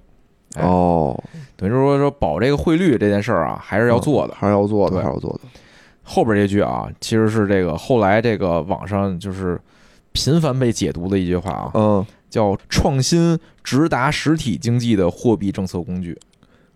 [0.57, 1.19] 哎哦，
[1.57, 4.35] 等于说说保这个汇率这件事儿啊，还是要做的。
[4.37, 5.41] 还是要做的，还是要做的。
[6.03, 9.59] 后边这句啊，其实是这个后来这个网上就是
[10.13, 16.17] 频繁被解读的一句话啊，嗯，叫“创新直达实体经济的货币政策工具”。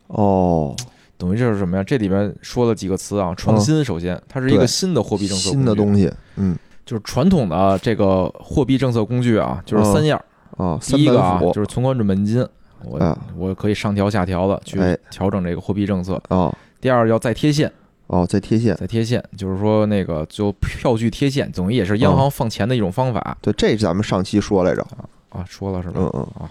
[0.09, 0.74] 哦，
[1.20, 1.85] 等于就是什么呀？
[1.85, 3.85] 这里边说了几个词啊，创新。
[3.85, 10.18] 首先，它是一个新的货币政策，新的东西，嗯就是传统的这个货币政策工具啊，就是三样。
[10.56, 12.44] 啊，第一个啊，就是存款准备金，
[12.85, 16.20] 我啊我可以上调下调的去哎调整这个货币政策。
[16.28, 17.70] 啊，第二要再贴现，
[18.09, 18.74] 哦，再贴现。
[18.76, 24.83] 再贴现，就是说那个就票据贴现，等于也是央行放钱的一种方法对，这咱们上期说来着。
[25.28, 25.44] 啊。
[25.46, 26.00] 说了是吧？
[26.00, 26.50] 嗯嗯啊，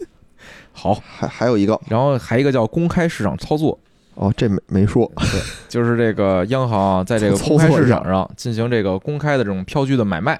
[0.72, 3.78] 好，还还有一个然后还一个叫公开市场操作，
[4.16, 5.10] 哦，这没没说。
[5.16, 10.38] 对就是这个央行啊，在这个公开市场上进行这个公开的这种票据的买卖。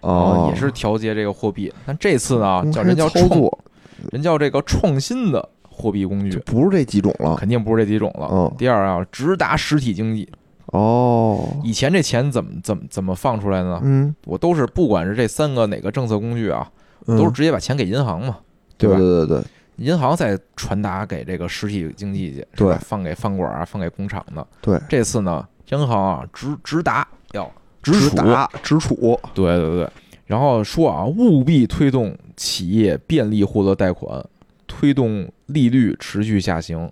[0.00, 1.72] 哦，也是调节这个货币。
[1.86, 3.28] 但这次呢，叫人叫创，
[4.10, 7.36] 人叫这个创新的货币工具，不是这几种了。
[7.36, 8.28] 肯定不是这几种了。
[8.32, 10.26] 嗯，第二啊，直达实体经济。
[10.66, 13.78] 哦，以前这钱怎么怎么怎么放出来呢？
[13.82, 16.66] 嗯，我都是不管是这三个哪个政策工具啊，
[17.06, 18.38] 嗯都是直接把钱给银行嘛，
[18.78, 18.96] 对吧？
[18.96, 19.44] 对对对对
[19.80, 24.46] 银行再传达给这个实体经济去，对放给饭馆啊，放给工厂的。
[24.60, 27.50] 对，这次呢，央行啊直直达要
[27.82, 29.90] 直达直处，对对对，
[30.26, 34.22] 然后说啊，务必推动企业便利获得贷款，
[34.66, 36.90] 推动利率持续下行，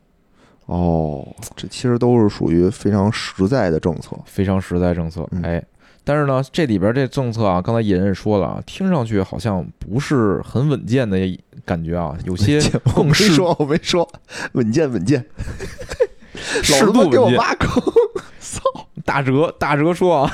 [0.65, 4.19] 哦，这其实都是属于非常实在的政策。
[4.25, 5.43] 非常实在政策嗯。
[5.43, 5.63] 哎，
[6.09, 11.19] 但是呢，这里边这政策啊，刚才野人也说了啊，听上去好像不是很稳健的
[11.67, 12.59] 感觉啊，有些
[12.97, 14.09] 我没说，我没说，
[14.53, 15.23] 稳健稳健，
[16.63, 17.29] 适老他妈给我。
[17.33, 17.83] 挖坑，
[18.41, 18.63] 操，
[19.05, 20.33] 大哲大哲说啊，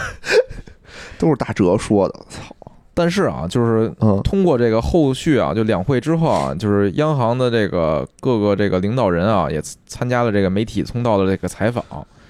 [1.18, 2.54] 都是大哲说的，操，
[2.94, 11.84] 但是啊，就是嗯通过这个后续啊，就两会之后啊，就是央行的这个各个这个领导人啊，也参加了这个媒体通道的这个采访。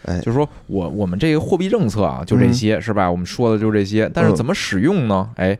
[0.04, 3.10] 哎就是说我我们这个货币政策啊，就这些、是吧？
[3.10, 5.30] 我们说的就这些，但是嗯怎么使用呢？
[5.36, 5.58] 哎，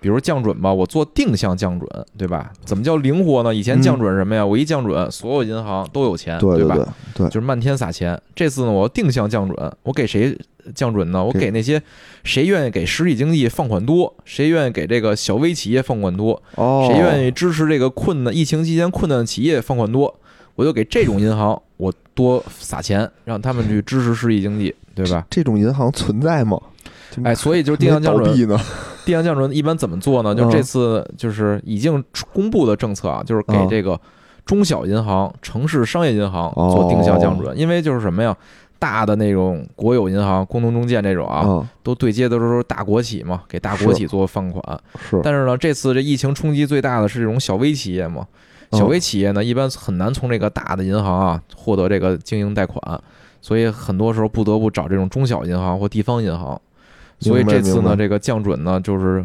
[0.00, 2.52] 比如降准吧，我做定向降准，对吧？
[2.64, 3.54] 怎么叫灵活呢？
[3.54, 4.44] 以前降准什么呀？
[4.44, 6.56] 我一降准，所有银行都有钱，吧？
[6.56, 8.20] 对吧对，就是漫天撒钱。
[8.34, 10.36] 这次呢，我定向降准，我给谁
[10.74, 11.22] 降准呢？
[11.22, 11.82] 我给给那些
[12.24, 20.18] 谁愿意给实体经济放款多，谁愿意给这个小微企业放款多，哦，谁愿意支持这个困难疫情期间困难的企业放款多，
[20.54, 25.26] 我就给这种银行我多撒钱，让他们去支持实体经济，对吧？
[25.30, 26.60] 这种银行存在吗？
[27.24, 28.34] 哎，所以就是定向降准，
[29.04, 30.34] 定向降准一般怎么做呢？
[30.34, 34.00] 就这次就是已经公布的政策啊，就是给这个
[34.46, 38.36] 中小银行、城市商业银行做定向降准，因为就是什么呀？
[38.78, 44.80] 大的那种国有银行、工农中建这种啊，都对接的都是大国企嘛，给大国企做放款。
[45.08, 48.26] 是，但是呢，这次这疫情冲击最大的是这种小微企业嘛。
[48.72, 52.80] 小微企业呢，一般很难从这个大的银行啊获得这个经营贷款，
[53.40, 56.60] 所以很多时候不得不找这种中小银行或地方银行。
[57.18, 59.24] 所以这次呢，这个降准呢，就是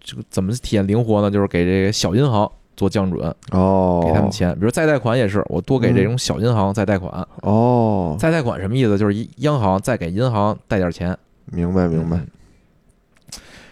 [0.00, 1.30] 这个怎么体现灵活呢？
[1.30, 2.50] 就是给这个小银行。
[2.76, 8.14] 做降准哦，给他们钱，比如再贷款也是，我多给这种小银行再贷款哦。
[8.18, 8.98] 再贷款什么意思？
[8.98, 11.16] 就是央行再给银行贷点钱。
[11.46, 12.20] 明白明白。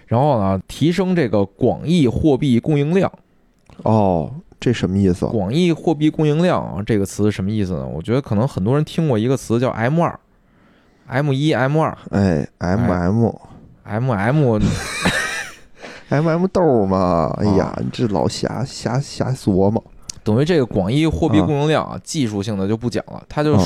[0.07, 3.13] 然后呢，提升这个广义货币供应量。
[3.83, 4.33] 哦，
[4.65, 5.27] 这什么意思？
[5.27, 7.87] 广义货币供应量啊，这个词什么意思呢？
[7.87, 10.19] 我觉得可能很多人听过一个词叫 M 二
[11.07, 13.31] ，M 一 M 二，哎，M M
[13.83, 14.05] M
[14.55, 14.63] M。
[16.09, 19.85] M M 豆嘛，哎呀，你这老瞎瞎瞎琢磨。
[20.23, 23.59] 等于这个广义货币供应量啊，技术性的就不讲了，它就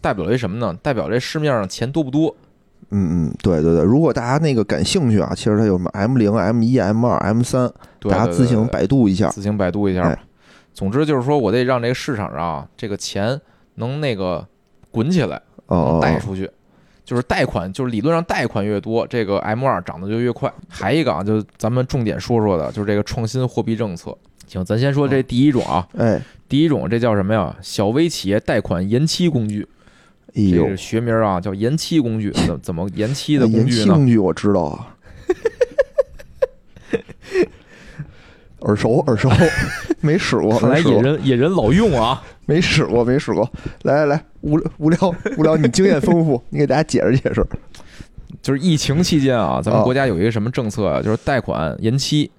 [0.00, 0.76] 代表一什么呢？
[0.82, 2.34] 代表这市面上钱多不多？
[2.90, 3.84] 嗯嗯，对对对。
[3.84, 10.18] 如果大家那个感兴趣啊，其实它有什么 M 零、M 一、M 二、M 三，大家自行百度一下，自行百度一下吧。
[10.72, 13.40] 总之就是说我得让这个市场上啊，这个钱
[13.74, 14.46] 能那个
[14.90, 15.40] 滚起来，
[16.00, 16.50] 带出去。
[17.02, 20.52] 就是贷款，就是理论上贷款越多，这个 M 二涨得就越快。
[20.68, 24.16] 还一个啊，就咱们重点说说的，就是这个创新货币政策。
[24.46, 27.56] 行，咱先说这第一种啊，哎，第一种这叫什么呀？
[27.60, 29.66] 小微企业贷款延期工具。
[30.32, 32.30] 这是，学名啊叫延期工具。
[32.30, 33.76] 怎怎么延期的工具呢？
[33.78, 34.94] 延期工具我知道啊。
[38.60, 39.30] 耳熟耳熟，
[40.00, 40.56] 没使过。
[40.60, 43.48] 看来野人野人老用啊，没使过没使过。
[43.82, 47.44] 来来来，无无聊无聊，你经验丰富，你给大家解释解释。
[48.42, 51.02] 就是疫情期间啊，咱们国家有一个什么政策啊？
[51.02, 52.30] 就是贷款延期，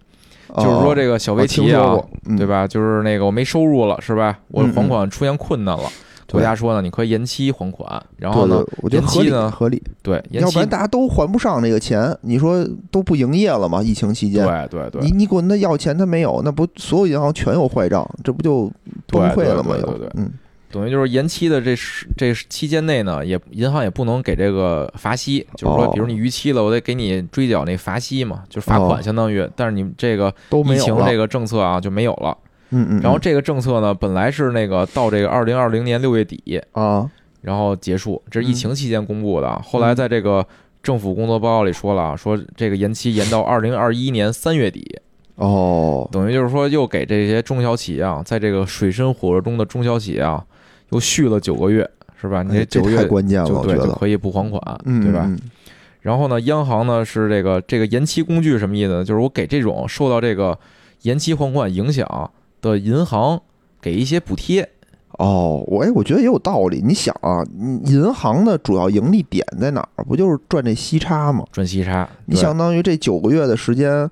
[0.58, 1.96] 就是说这个小微企业啊，
[2.38, 2.68] 对吧？
[2.68, 4.40] 就是那个我没收入了，是吧？
[4.48, 5.84] 我还款出现困难了。
[6.32, 13.82] 国家说呢，你可以延期还款，然后呢，延期呢合理，对，要不然大家都还不上这个钱，你说都不营业了吗？
[13.84, 18.72] 疫情期间，对对对，你你管他要钱，他没有，那不所有银行全有坏账，这不就
[19.08, 19.76] 崩溃了吗？
[19.76, 20.32] 对对，嗯，
[20.72, 21.76] 等于就是延期的这
[22.16, 32.38] 这期间内呢，也银行也不能给这个罚息，就是说，比如你逾期了，我得给你追缴那罚息嘛，就是罚款相当于，但是你这个疫情这个政策啊就没有了。
[32.72, 37.10] 嗯嗯，然后这个政策呢，本来是那个到这个二零二零年六月底啊，
[37.42, 39.62] 然后结束，这是疫情期间公布的。
[39.64, 40.46] 后来在这个
[40.82, 45.00] 政府工作报告里说了，说这个延期延到二零二一年三月底。
[45.36, 50.46] 哦，等于就是说又给这些中小企业啊，在这个水深火热中的中小企业啊，
[50.92, 52.44] 又续了九个月，是吧？
[52.44, 55.28] 你这九个月关键了，就对，就可以不还款，对吧？
[56.02, 59.04] 然后呢，央行呢是这个这个延期工具什么意思呢？
[59.04, 60.58] 就是我给这种受到这个
[61.02, 62.32] 延期还款影响。
[62.62, 63.42] 的银行
[63.82, 64.70] 给一些补贴
[65.18, 66.82] 哦，我哎，我觉得也有道理。
[66.84, 67.44] 你想啊，
[67.86, 70.04] 银行的主要盈利点在哪儿？
[70.04, 71.46] 不就是赚这息差吗？
[71.52, 74.10] 赚息差，你相当于这九个月的时间，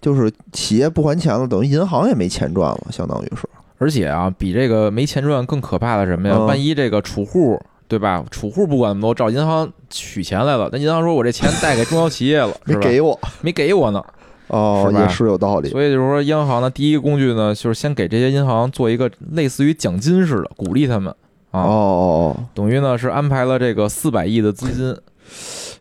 [0.00, 3.48] 就是企业不还钱了，等于银行也没钱赚了，相当于是。
[3.78, 6.38] 而且啊，比这个没钱赚更可怕的什么呀？
[6.38, 8.24] 万一这个储户对吧？
[8.30, 14.04] 储户不管那么多，找银行取钱来了，那银行说我这钱贷给中小企业了， 没给我，没给我呢。
[14.52, 15.70] 哦，也是有道理。
[15.70, 21.12] 所以就是说，央行的第一个工具呢，就是先给这些银行做一个类似于奖金似的，鼓励他们
[21.50, 21.62] 啊。
[21.62, 24.96] 哦哦哦，等于呢是安排了这个四百亿的资金，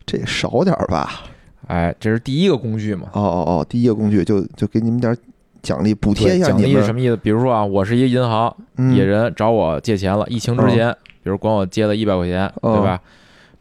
[0.05, 1.23] 这少点吧？
[1.67, 3.07] 哎，这是第一个工具嘛。
[3.11, 5.15] 哦哦哦，第一个工具就就给你们点
[5.61, 6.47] 奖励补贴一下。
[6.47, 7.17] 奖励是什么意思？
[7.17, 8.55] 比如说啊，我是一银行，
[8.95, 10.91] 野人找我借钱了，疫情之前，
[11.23, 12.99] 比如管我借了一百块钱，对吧？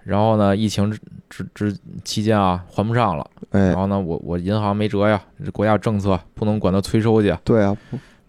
[0.04, 0.96] 然后呢，疫情
[1.30, 3.26] 之之之期间啊，还不上了。
[3.52, 7.34] 哎，然后呢，我我银行没辙呀，这国家政策不能管他催收去。
[7.44, 7.74] 对啊，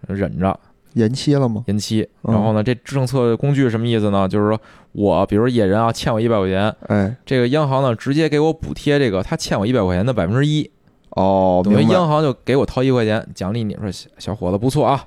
[0.07, 0.57] 忍着。
[0.93, 1.63] 延期了吗？
[1.67, 2.07] 延期。
[2.21, 4.27] 然后呢，这政策工具什么意思呢？
[4.27, 4.61] 就是说
[4.91, 10.69] 我，比如野人啊，欠我一百块钱，哎，这个央行呢，直接给我补贴这个他欠我一百块钱的百分之一。
[11.11, 15.05] 哦，等于央行就给我掏一块钱奖励你，说小伙子不错啊。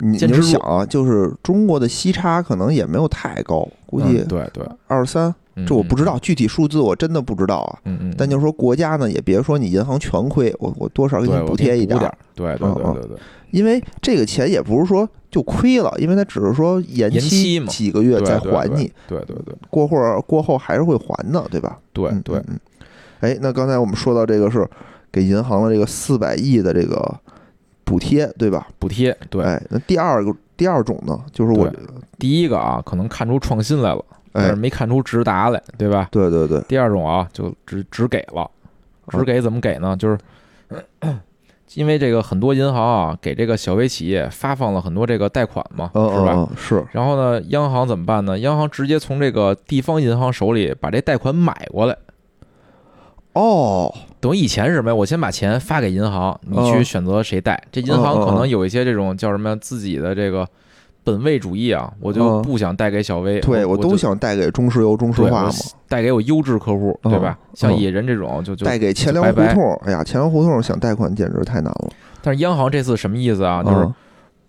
[0.00, 5.34] 你你想啊，就是中国的息差可能也没有太高，估计对对二三。
[5.66, 7.78] 这我不知道具体数字，我真的不知道啊。
[7.84, 8.14] 嗯嗯。
[8.18, 11.98] 但就是说，国家呢也别说你银行全亏，我我多少给你补贴一点。
[12.34, 13.16] 对对对对对。
[13.52, 18.92] 因为这个钱也不是说就亏了，因为它只是说延期几个月再还你。
[19.08, 19.54] 对对对。
[19.70, 21.78] 过会儿过后还是会还的，对吧？
[21.94, 22.36] 对对。
[22.48, 22.60] 嗯。
[23.20, 24.68] 哎，那刚才我们说到这个是
[25.10, 27.18] 给银行的这个四百亿的这个
[27.82, 28.68] 补贴，对吧？
[28.78, 29.16] 补贴。
[29.30, 29.42] 对。
[29.42, 31.70] 哎，那第二个第二种呢，就是我
[32.18, 36.08] 第一个啊，可能看出创新来了，但哎是，没看出直达来，对吧？
[36.10, 38.50] 对对对，第二种啊，就只只给了，
[39.08, 39.96] 只给怎么给呢？
[39.96, 40.18] 就是
[41.74, 46.48] 因为这个很多银行啊，给这个小微企业发放了很多这个贷款嘛，嗯是吧？
[46.56, 48.38] 是，然后呢，央行怎么办呢？
[48.38, 51.96] 央行直接从这个地方银行手里把这贷款买过来。
[53.36, 54.94] 哦，等于以前是什么呀？
[54.94, 57.62] 我先把钱发给银行，你去嗯选择谁贷。
[57.70, 60.48] 这银行可能有一些这种叫什么自己的这个
[61.04, 62.42] 本位主义啊，我就嗯。
[62.42, 65.50] 不想贷给小微，对我都想贷给中石油、中石化嘛，
[65.86, 67.38] 贷给我优质客户，嗯对吧？
[67.54, 71.88] 像嗯野人这种就就贷给钱粮胡同，哎呀，钱粮胡同想贷款简直太难了，
[72.22, 73.62] 但是央行这次什么意思啊？
[73.62, 73.94] 就是、嗯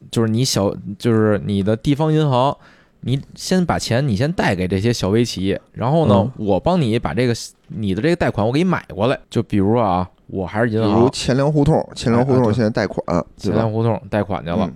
[0.09, 2.55] 就是你小就是你的地方银行，
[3.01, 6.45] 你先把钱你先贷给这些小微企业，然后呢，嗯。
[6.47, 7.33] 我帮你把这个
[7.67, 9.19] 你的这个贷款我给你买过来。
[9.29, 13.71] 就比如啊，我还是银行比如钱粮胡同，钱粮胡同现在贷款，钱粮？
[13.71, 14.73] 胡同贷款去了，嗯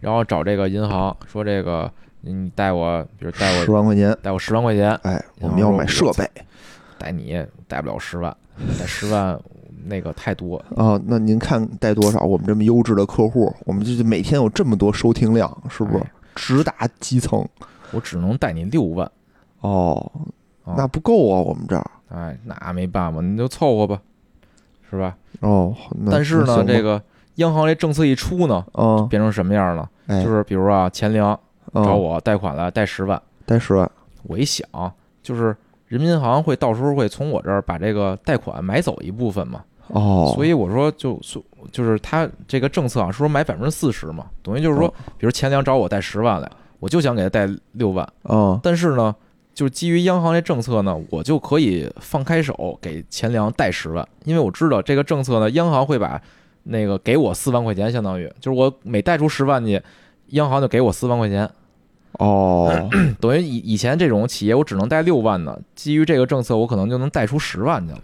[0.00, 1.90] 然后找这个银行说这个
[2.22, 6.26] 你贷我，比如贷我十万块钱，贷我十万块钱，哎，我们要买设备
[6.96, 7.38] 贷你
[7.68, 8.34] 贷不了十万，
[8.78, 9.38] 贷十万
[9.84, 10.98] 那个太多，啊。
[11.04, 12.20] 那您看贷多少？
[12.20, 17.46] 我们这么优质的客户，我们就是每天有这么多收听量，是不是哎直达基层？
[17.92, 19.10] 我只能贷你六万。
[19.60, 20.10] 哦，
[20.64, 21.90] 啊那不够啊，我们这儿。
[22.12, 24.00] 哎，那没办法，你就凑合吧，
[24.90, 25.16] 是吧？
[25.40, 25.74] 哦，
[26.10, 27.00] 但是呢，这个
[27.36, 29.88] 央行这政策一出呢，啊，变成什么样了？
[30.08, 31.38] 哎，就是比如啊，钱粮啊。
[31.84, 33.88] 找我贷款了，贷十万，贷十万，
[34.24, 34.66] 我一想，
[35.22, 35.56] 就是
[35.86, 46.50] 人民银行会到时候会从我这儿把这个贷款买走一部分嘛，哦，所以我说就就就是他这个政策啊，说买百分之四十嘛，等于就是说，比如钱粮找我贷十万来，
[46.80, 49.14] 我就想给他贷六万，啊，但是呢。
[49.52, 56.20] 就是基于央行这政策呢，我就可以放开手给钱粮贷十万，因为我知道这个政策呢，央行会把
[56.64, 59.82] 那个给我四万块钱，相当于就是我每贷出十万去，
[60.28, 61.50] 央行就给我四万块钱。
[62.18, 62.88] 哦，
[63.20, 67.98] 等于以以前这种企业我只能贷六万呢，基于这个政策，我可能就能贷出十万去了。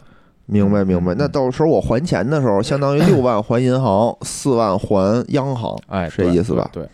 [0.47, 1.13] 明白明白。
[1.13, 5.77] 嗯那到时候我还钱的时候，相当于六万还银行，四万还央行。
[5.89, 6.83] 哎，是这意思吧对。
[6.83, 6.89] 对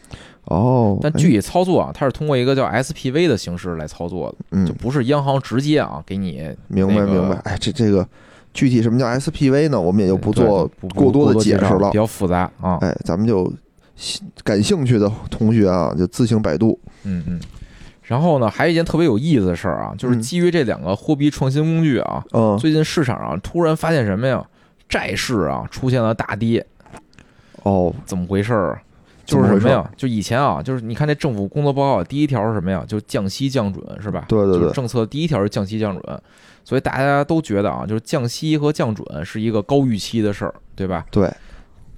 [0.46, 7.36] 哦，哎但具体操作啊，它是通过一个叫 SPV 的形式来操作的，嗯就，不是央行直接啊给你明白那个明白。
[7.44, 8.06] 哎，这这个
[8.52, 9.80] 具体什么叫 SPV 呢？
[9.80, 11.94] 我们也就不做过多的解释了比。
[11.96, 12.78] 较复杂啊。
[12.80, 13.52] 哎，咱们就
[14.42, 16.78] 感兴趣的同学啊，就自行百度。
[17.04, 17.40] 嗯嗯。
[18.02, 24.44] 然后呢，还有一件特别有意思的事儿啊，就是嗯基于这两个货币创新工具啊，嗯，最近市场上突然发现什么呀？
[24.88, 26.66] 债市啊出现了大跌，
[27.62, 28.78] 哦，怎么回事儿
[29.32, 29.90] 就是什么呀？
[29.96, 32.84] 就以前啊，就是你看这政府工作报告第一条是什么呀？
[32.86, 34.24] 就降息降准是吧？
[34.28, 36.22] 对对对就是政策第一条是降息降准，
[36.64, 41.06] 所以大家都觉得啊，就是降息和降准是一个高预期的事儿，对吧？
[41.10, 41.30] 对，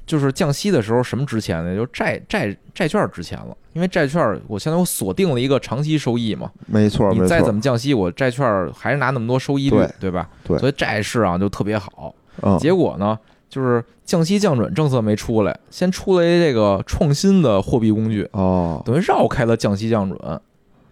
[0.07, 1.75] 就是降息的时候什么值钱呢？
[1.75, 6.51] 就债债债券值钱了，因为债券我相当于我锁定了一个长期收益嘛。
[6.67, 7.55] 没错没你再怎。
[7.55, 10.29] 么降息，我债券还是拿那么多收益率对，对吧？
[10.45, 12.15] 对所以债市啊就特别好。
[12.43, 13.17] 嗯，结果呢，
[13.55, 20.41] 就是降息降准政策没出来，先出来这个创新的货币工具，哦，等于绕开了降息降准。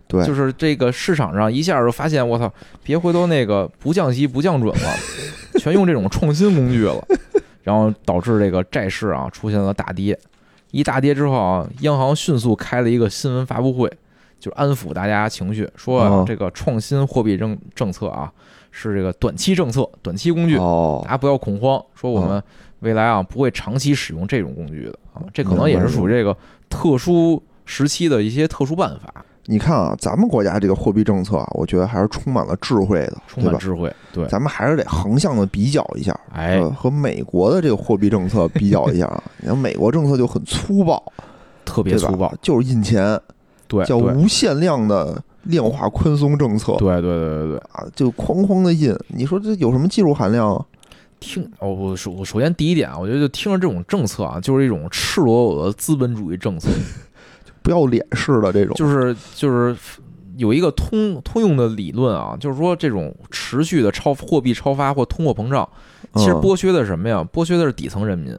[0.06, 2.52] 对，就是这个市场上一下就发现，我操，
[2.84, 4.88] 别回头那个不降息不降准了，
[5.58, 7.04] 全用这种创新工具了，
[7.64, 10.16] 然后导致这个债市啊出现了大跌。
[10.70, 13.90] 一大跌之后啊，央行迅速开了一个新闻发布会，
[14.38, 18.32] 就安抚大家情绪，说这个创新货币政政策啊
[18.72, 21.02] 是这个短期政策、短期工具，哦。
[21.04, 22.42] 大，家不要恐慌，说我们
[22.80, 26.36] 未来啊不会长期使用这种工具的啊，这可能也是属于这个
[26.68, 33.92] 特殊时期的一些特殊办法，你看啊，咱们国家这个货币政策啊，我觉得还是充满了智慧的，充满智慧。
[34.12, 39.22] 对，咱们还是得横向的比较一下，哎呃，和美国的这个货币政策比较一下啊。
[39.38, 41.00] 你看美国政策就很粗暴，
[41.64, 43.20] 特别粗暴，就是印钱，
[43.68, 43.86] 对，对。
[43.86, 48.94] 叫无限量的量化宽松政策对对对对对，啊，就哐哐的印。
[49.08, 50.64] 你说这有什么技术含量啊？
[51.20, 56.68] 听哦，我首我首先第一点啊，我觉得就听着这种政策啊，就是一种赤裸裸的资本主义政策，
[57.62, 59.76] 不要脸式的这种，就是就是
[60.36, 65.68] 有一个通通用的理论啊，就是说这种持续的超货币超发或通货膨胀，
[66.14, 67.24] 其实嗯剥削的是什么呀？
[67.32, 68.36] 剥削的是底层人民。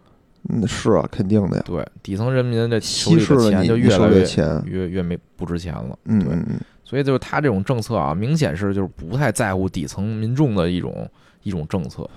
[0.50, 5.98] 嗯是啊，肯定的呀，对，底层人民的手稀里的钱释了你你就越来越钱，越越没不值钱了。
[6.04, 6.60] 嗯嗯嗯，
[6.94, 11.10] 所以就是他这种政策啊，明显是就是不太在乎底层民众的一种
[11.42, 12.08] 一种政策。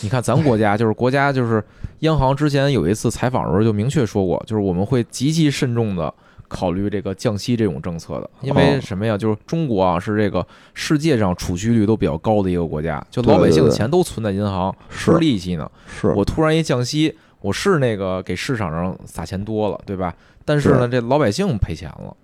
[0.00, 1.62] 你看咱国家就是国家就是
[1.98, 6.10] 央行之前有一次采访的时候就明确说过，就是我们会极其慎重的
[6.48, 9.18] 考虑这个降息这种政策的，因为哦什么呀？
[9.18, 15.70] 就是中国啊是这个世界上储蓄率都比较高的一个国家，就老百姓的钱都存在银行是吃利息呢。
[15.86, 20.14] 是，我突然一降息，我是那个给市场上撒钱多了，对吧？
[20.46, 22.16] 但是呢，这老百姓赔钱了，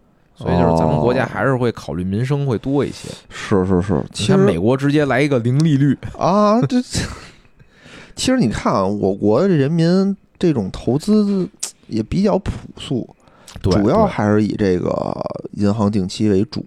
[0.43, 3.09] 所以就是咱们国家还是会考虑民生会多一些。
[3.31, 11.49] 是是是，其实美国直接来一个零利率，啊，这其实你看啊，我国的人民这种投资
[11.87, 13.09] 也比较朴素，
[13.63, 15.15] 对，主要还是以这个
[15.53, 16.65] 银行定期为主，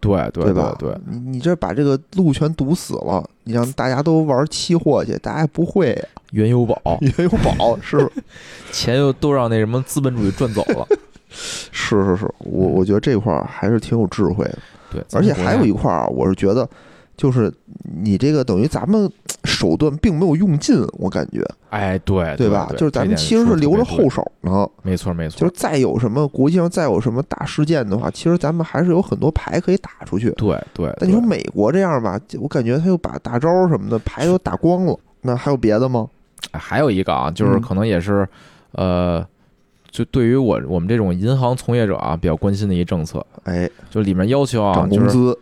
[0.00, 0.74] 对对对吧？
[0.78, 6.98] 对，你你这把这个路全堵死了，你让大家都玩期货去，大家也不会呀，原油宝。
[7.00, 8.10] 原油宝是？
[8.72, 10.86] 钱又都让那什么资本主义赚走了。
[11.32, 14.58] 是是是，我我觉得这块儿还是挺有智慧的，
[14.92, 16.68] 对，而且还有一一块儿啊，我是觉得。
[17.14, 17.52] 就是
[18.02, 19.08] 你这个等于咱们
[19.44, 22.66] 手段并没有用尽，我感觉，哎，对对吧？
[22.72, 30.30] 就是咱们其实是留着后，手呢，没错没错，就是再有什么国际上再有什么大事件的话，其实咱们还是有很多牌可以打出去。
[30.30, 30.92] 对对。
[30.98, 34.98] 但你说美国这样吧，我感觉他又把大招什么的牌都打光了。
[35.20, 36.08] 那还有别的吗？
[36.52, 38.26] 哎还有一个啊，就是嗯可能也是，
[38.72, 39.24] 呃，
[39.92, 45.38] 就对于我我们这种银行从业者啊，比较关心的一政策，哎，就里面要求啊，涨工资，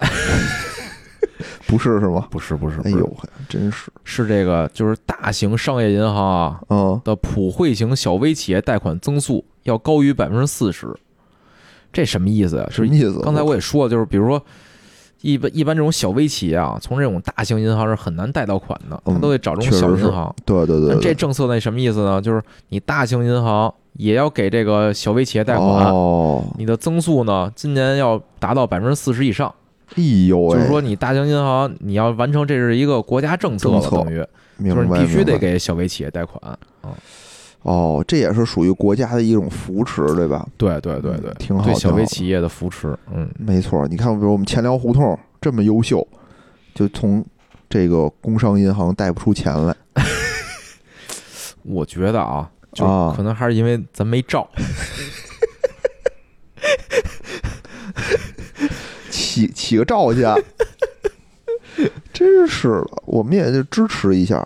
[1.68, 2.26] 不是是吗？
[2.30, 10.88] 不是不是，哎呦，真是，是这个就是大型商业银行啊嗯，的普惠型小微企业贷款增速要高于百分之四十，
[11.92, 12.64] 这什么意思呀？
[12.70, 13.20] 就是什么意思？
[13.20, 14.42] 刚才我也说了，就是比如说。
[15.22, 20.34] 一般一般这种小微企业啊，从这种大型银行是很难贷到款的，他嗯都得找这种小银行。
[20.46, 22.22] 对对对那对，这政策那，什么意思呢？
[22.22, 29.54] 就是你大型银行也要给这个小微企业贷款，哦，你的增速呢，今年要达到百分之四十以上。
[29.96, 34.24] 哎呦喂，就是说，你大型银行你要完成，这是一个国家政策等于。
[34.62, 36.58] 就是必须得给小微企业贷款。
[37.62, 40.46] 哦，这也是属于国家的一种扶持，对吧？
[40.58, 41.30] 对对对对。
[41.30, 42.94] 嗯，挺好对小微企业的扶持。
[43.10, 46.06] 嗯，没错，你看，比如我们钱粮胡同这么优秀，
[46.74, 47.24] 就从
[47.70, 49.74] 这个工商银行贷不出钱来。
[51.64, 54.48] 我觉得啊，就啊可能还是因为咱没照。
[59.10, 60.34] 起起个照去啊，
[62.12, 64.44] 真是的，我们也就支持一下。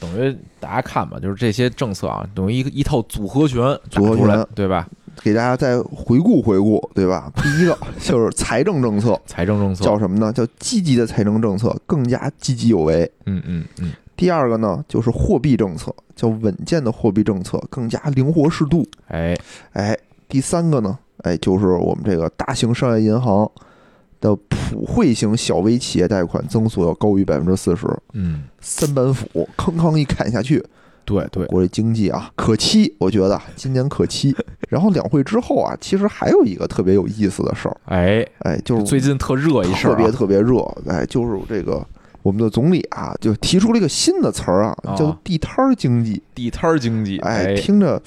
[0.00, 4.88] 等于大家看吧，就是这些政策啊，等于一个一套组合拳打组合拳，对吧？
[5.20, 7.30] 给大家再回顾回顾，对吧？
[7.42, 10.32] 第一个 就是财政政策，财政政策叫什么呢？
[10.32, 13.10] 叫积极的财政政策，更加积极有为。
[13.26, 18.84] 嗯嗯嗯，第二个呢，就是货币政策，叫稳健的货币政策，更加灵活适度。
[19.06, 19.34] 哎，
[19.72, 19.96] 哎，
[20.28, 23.48] 第三个呢，哎，就是我们这个大型商业银行
[24.20, 30.62] 的普惠型小微企业贷款增速要高于百分之四十，嗯，三板斧吭吭一砍下去，
[31.04, 34.34] 对对，国内经济啊可期，我觉得今年可期。
[34.68, 40.58] 然后两会之后啊，其实还有一个特别有意思的事儿，哎，哎，就是最近特热一事儿、啊，特别特别热，
[40.88, 41.86] 哎，就是这个
[42.28, 46.22] 我们的总理啊，就提出了一个新的词儿啊，啊叫做地摊儿经济。
[46.34, 48.00] 地摊儿经济，哎，听着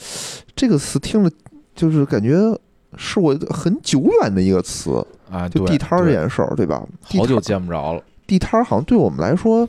[0.55, 1.31] 这个词听着
[1.73, 2.55] 就是感觉
[2.97, 6.85] 是我很久远的一个词，啊，就地摊儿这件事儿，对吧？
[7.09, 9.67] 地好久见不着了地摊儿好像对我们来说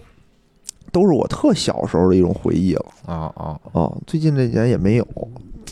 [0.91, 3.59] 都是我特小时候的一种回忆了啊啊！
[3.73, 5.09] 啊，最近这几年也没有，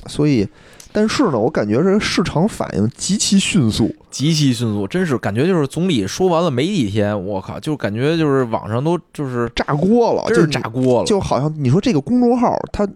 [0.07, 0.49] 所以。
[0.93, 12.89] 但是呢，我感觉这个市场反应极其迅速，极其迅速，真是感觉就是总理说完了没几天，我靠，就感觉就是网上都就是炸锅了，就是炸锅了，就好像你说这个公众号，它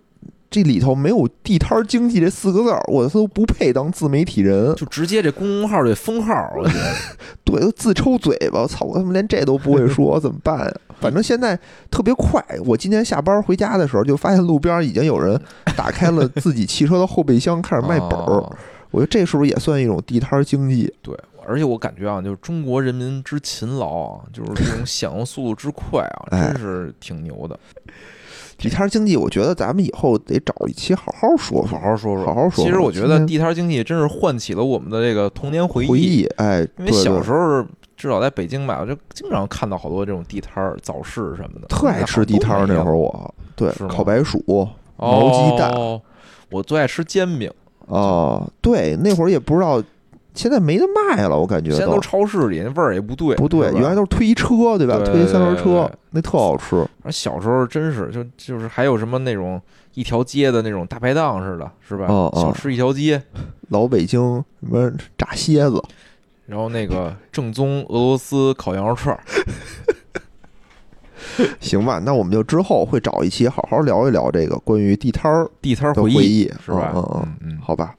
[0.55, 4.73] 这里头没有“地摊儿经济”这四个字儿，我都不配当自媒体人。
[4.77, 6.95] 就直接这公众号得封号，我觉得
[7.43, 8.85] 对，都自抽嘴巴，操！
[8.85, 10.75] 我他妈连这都不会说， 怎么办呀？
[11.01, 11.59] 反正现在
[11.91, 12.41] 特别快。
[12.65, 15.37] 我今天下班回家的时候，就发现路边已经有人
[15.77, 18.41] 打开了自己汽车的后备箱，开始卖本儿。
[18.41, 18.57] 啊
[18.93, 20.95] 我觉得这是不是也算一种地摊儿经济？
[21.03, 21.13] 对，
[21.45, 27.59] 而且我感觉啊，就是中国人民之勤劳啊，就是这种响应速度之快啊， 哎真是挺牛的。
[28.57, 36.25] 地摊儿经济，我觉得咱们以后得找一期好好说说，好好说说，好好说其实我觉得地摊经济真是唤起了我们的这个童年回回忆。
[36.37, 44.43] 哎，因为小时候候至少在北京吧，我就经常看到好多这种地摊儿、早市什么的，特爱吃地摊儿那会儿，我对烤白薯、
[44.97, 46.01] 毛鸡蛋哦，
[46.51, 47.51] 我最爱吃煎饼，
[47.89, 49.83] 啊，对，那会儿也不知道，
[50.35, 54.99] 现在没得卖了，我感觉都现在都超市里，那味儿也不对，不对，原来都是推车，对吧？
[54.99, 56.85] 对推三轮车那特好吃。
[57.03, 59.61] 而小时候真是就就是还有什么那种
[59.95, 62.09] 一条街的那种大排档似的，是吧？
[62.35, 63.23] 小吃一条街，
[63.69, 65.83] 老北京什么炸蝎子，
[66.47, 69.23] 然后那个正宗俄罗斯烤羊肉串儿，
[71.61, 72.01] 行吧？
[72.01, 76.93] 那我们就之后会找一期好好聊一聊这个关于地摊儿地摊儿的回忆忆，是吧？
[76.95, 77.95] 嗯嗯嗯嗯，好吧。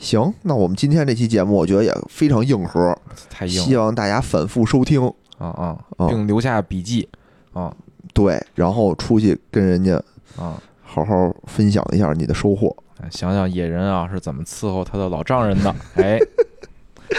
[0.00, 2.98] 行，那我们今天这期节目，我觉得也非常硬核，
[3.28, 5.00] 太硬希望大家反复收听。
[5.38, 7.08] 啊啊，啊并留下笔记
[7.54, 7.74] 啊
[8.12, 9.94] 对，然后出去跟人家
[10.36, 12.76] 啊，好好分享一下你的收获。
[13.00, 16.18] 哎想想野人啊是怎么伺候他的老丈人的，哎，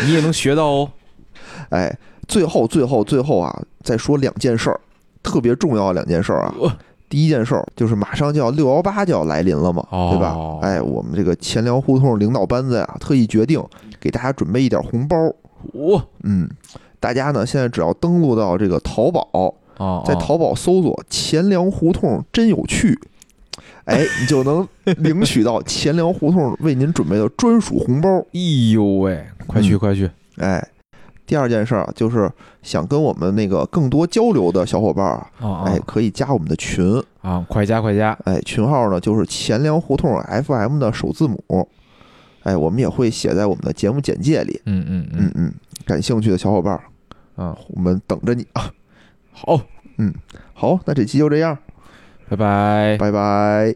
[0.03, 0.91] 你也能学到哦。
[1.69, 4.79] 哎，最后最后最后啊，再说两件事儿，
[5.23, 6.53] 特别重要的两件事儿啊。
[7.11, 10.59] 哦第一件事儿就是马上就要六幺八就要来临了嘛，对吧哦？
[10.61, 13.61] 哎，我们这个钱粮胡同领导班子呀，特意决定
[13.99, 15.17] 给大家准备一点红包。
[15.73, 16.49] 哇嗯，
[17.01, 19.27] 大家呢现在只要登录到这个淘宝，
[19.77, 22.97] 哦，在淘宝搜索“钱粮胡同真有趣”，
[23.83, 28.19] 哎，你就能领取到钱粮胡同为您准备的专属红包。
[28.33, 30.09] 哎呦喂，快去嗯快去！
[30.37, 30.65] 哎，
[31.31, 32.29] 第二件事儿啊，就是
[32.61, 38.11] 想跟我们那个更多交流的小伙伴啊，啊哎，可以加我们的群，啊，快加快加！
[38.25, 41.65] 哎，群号呢就是钱粮胡同 FM 的首字母，
[42.43, 44.59] 哎，我们也会写在我们的节目简介里。
[44.65, 45.53] 嗯嗯嗯嗯，
[45.85, 46.83] 感兴趣的小伙伴儿，
[47.41, 48.69] 啊，我们等着你啊！
[49.31, 49.57] 好，
[49.99, 50.13] 嗯
[50.53, 51.57] 好，那这期就这样，
[52.27, 52.97] 拜拜。
[52.99, 53.73] 拜拜。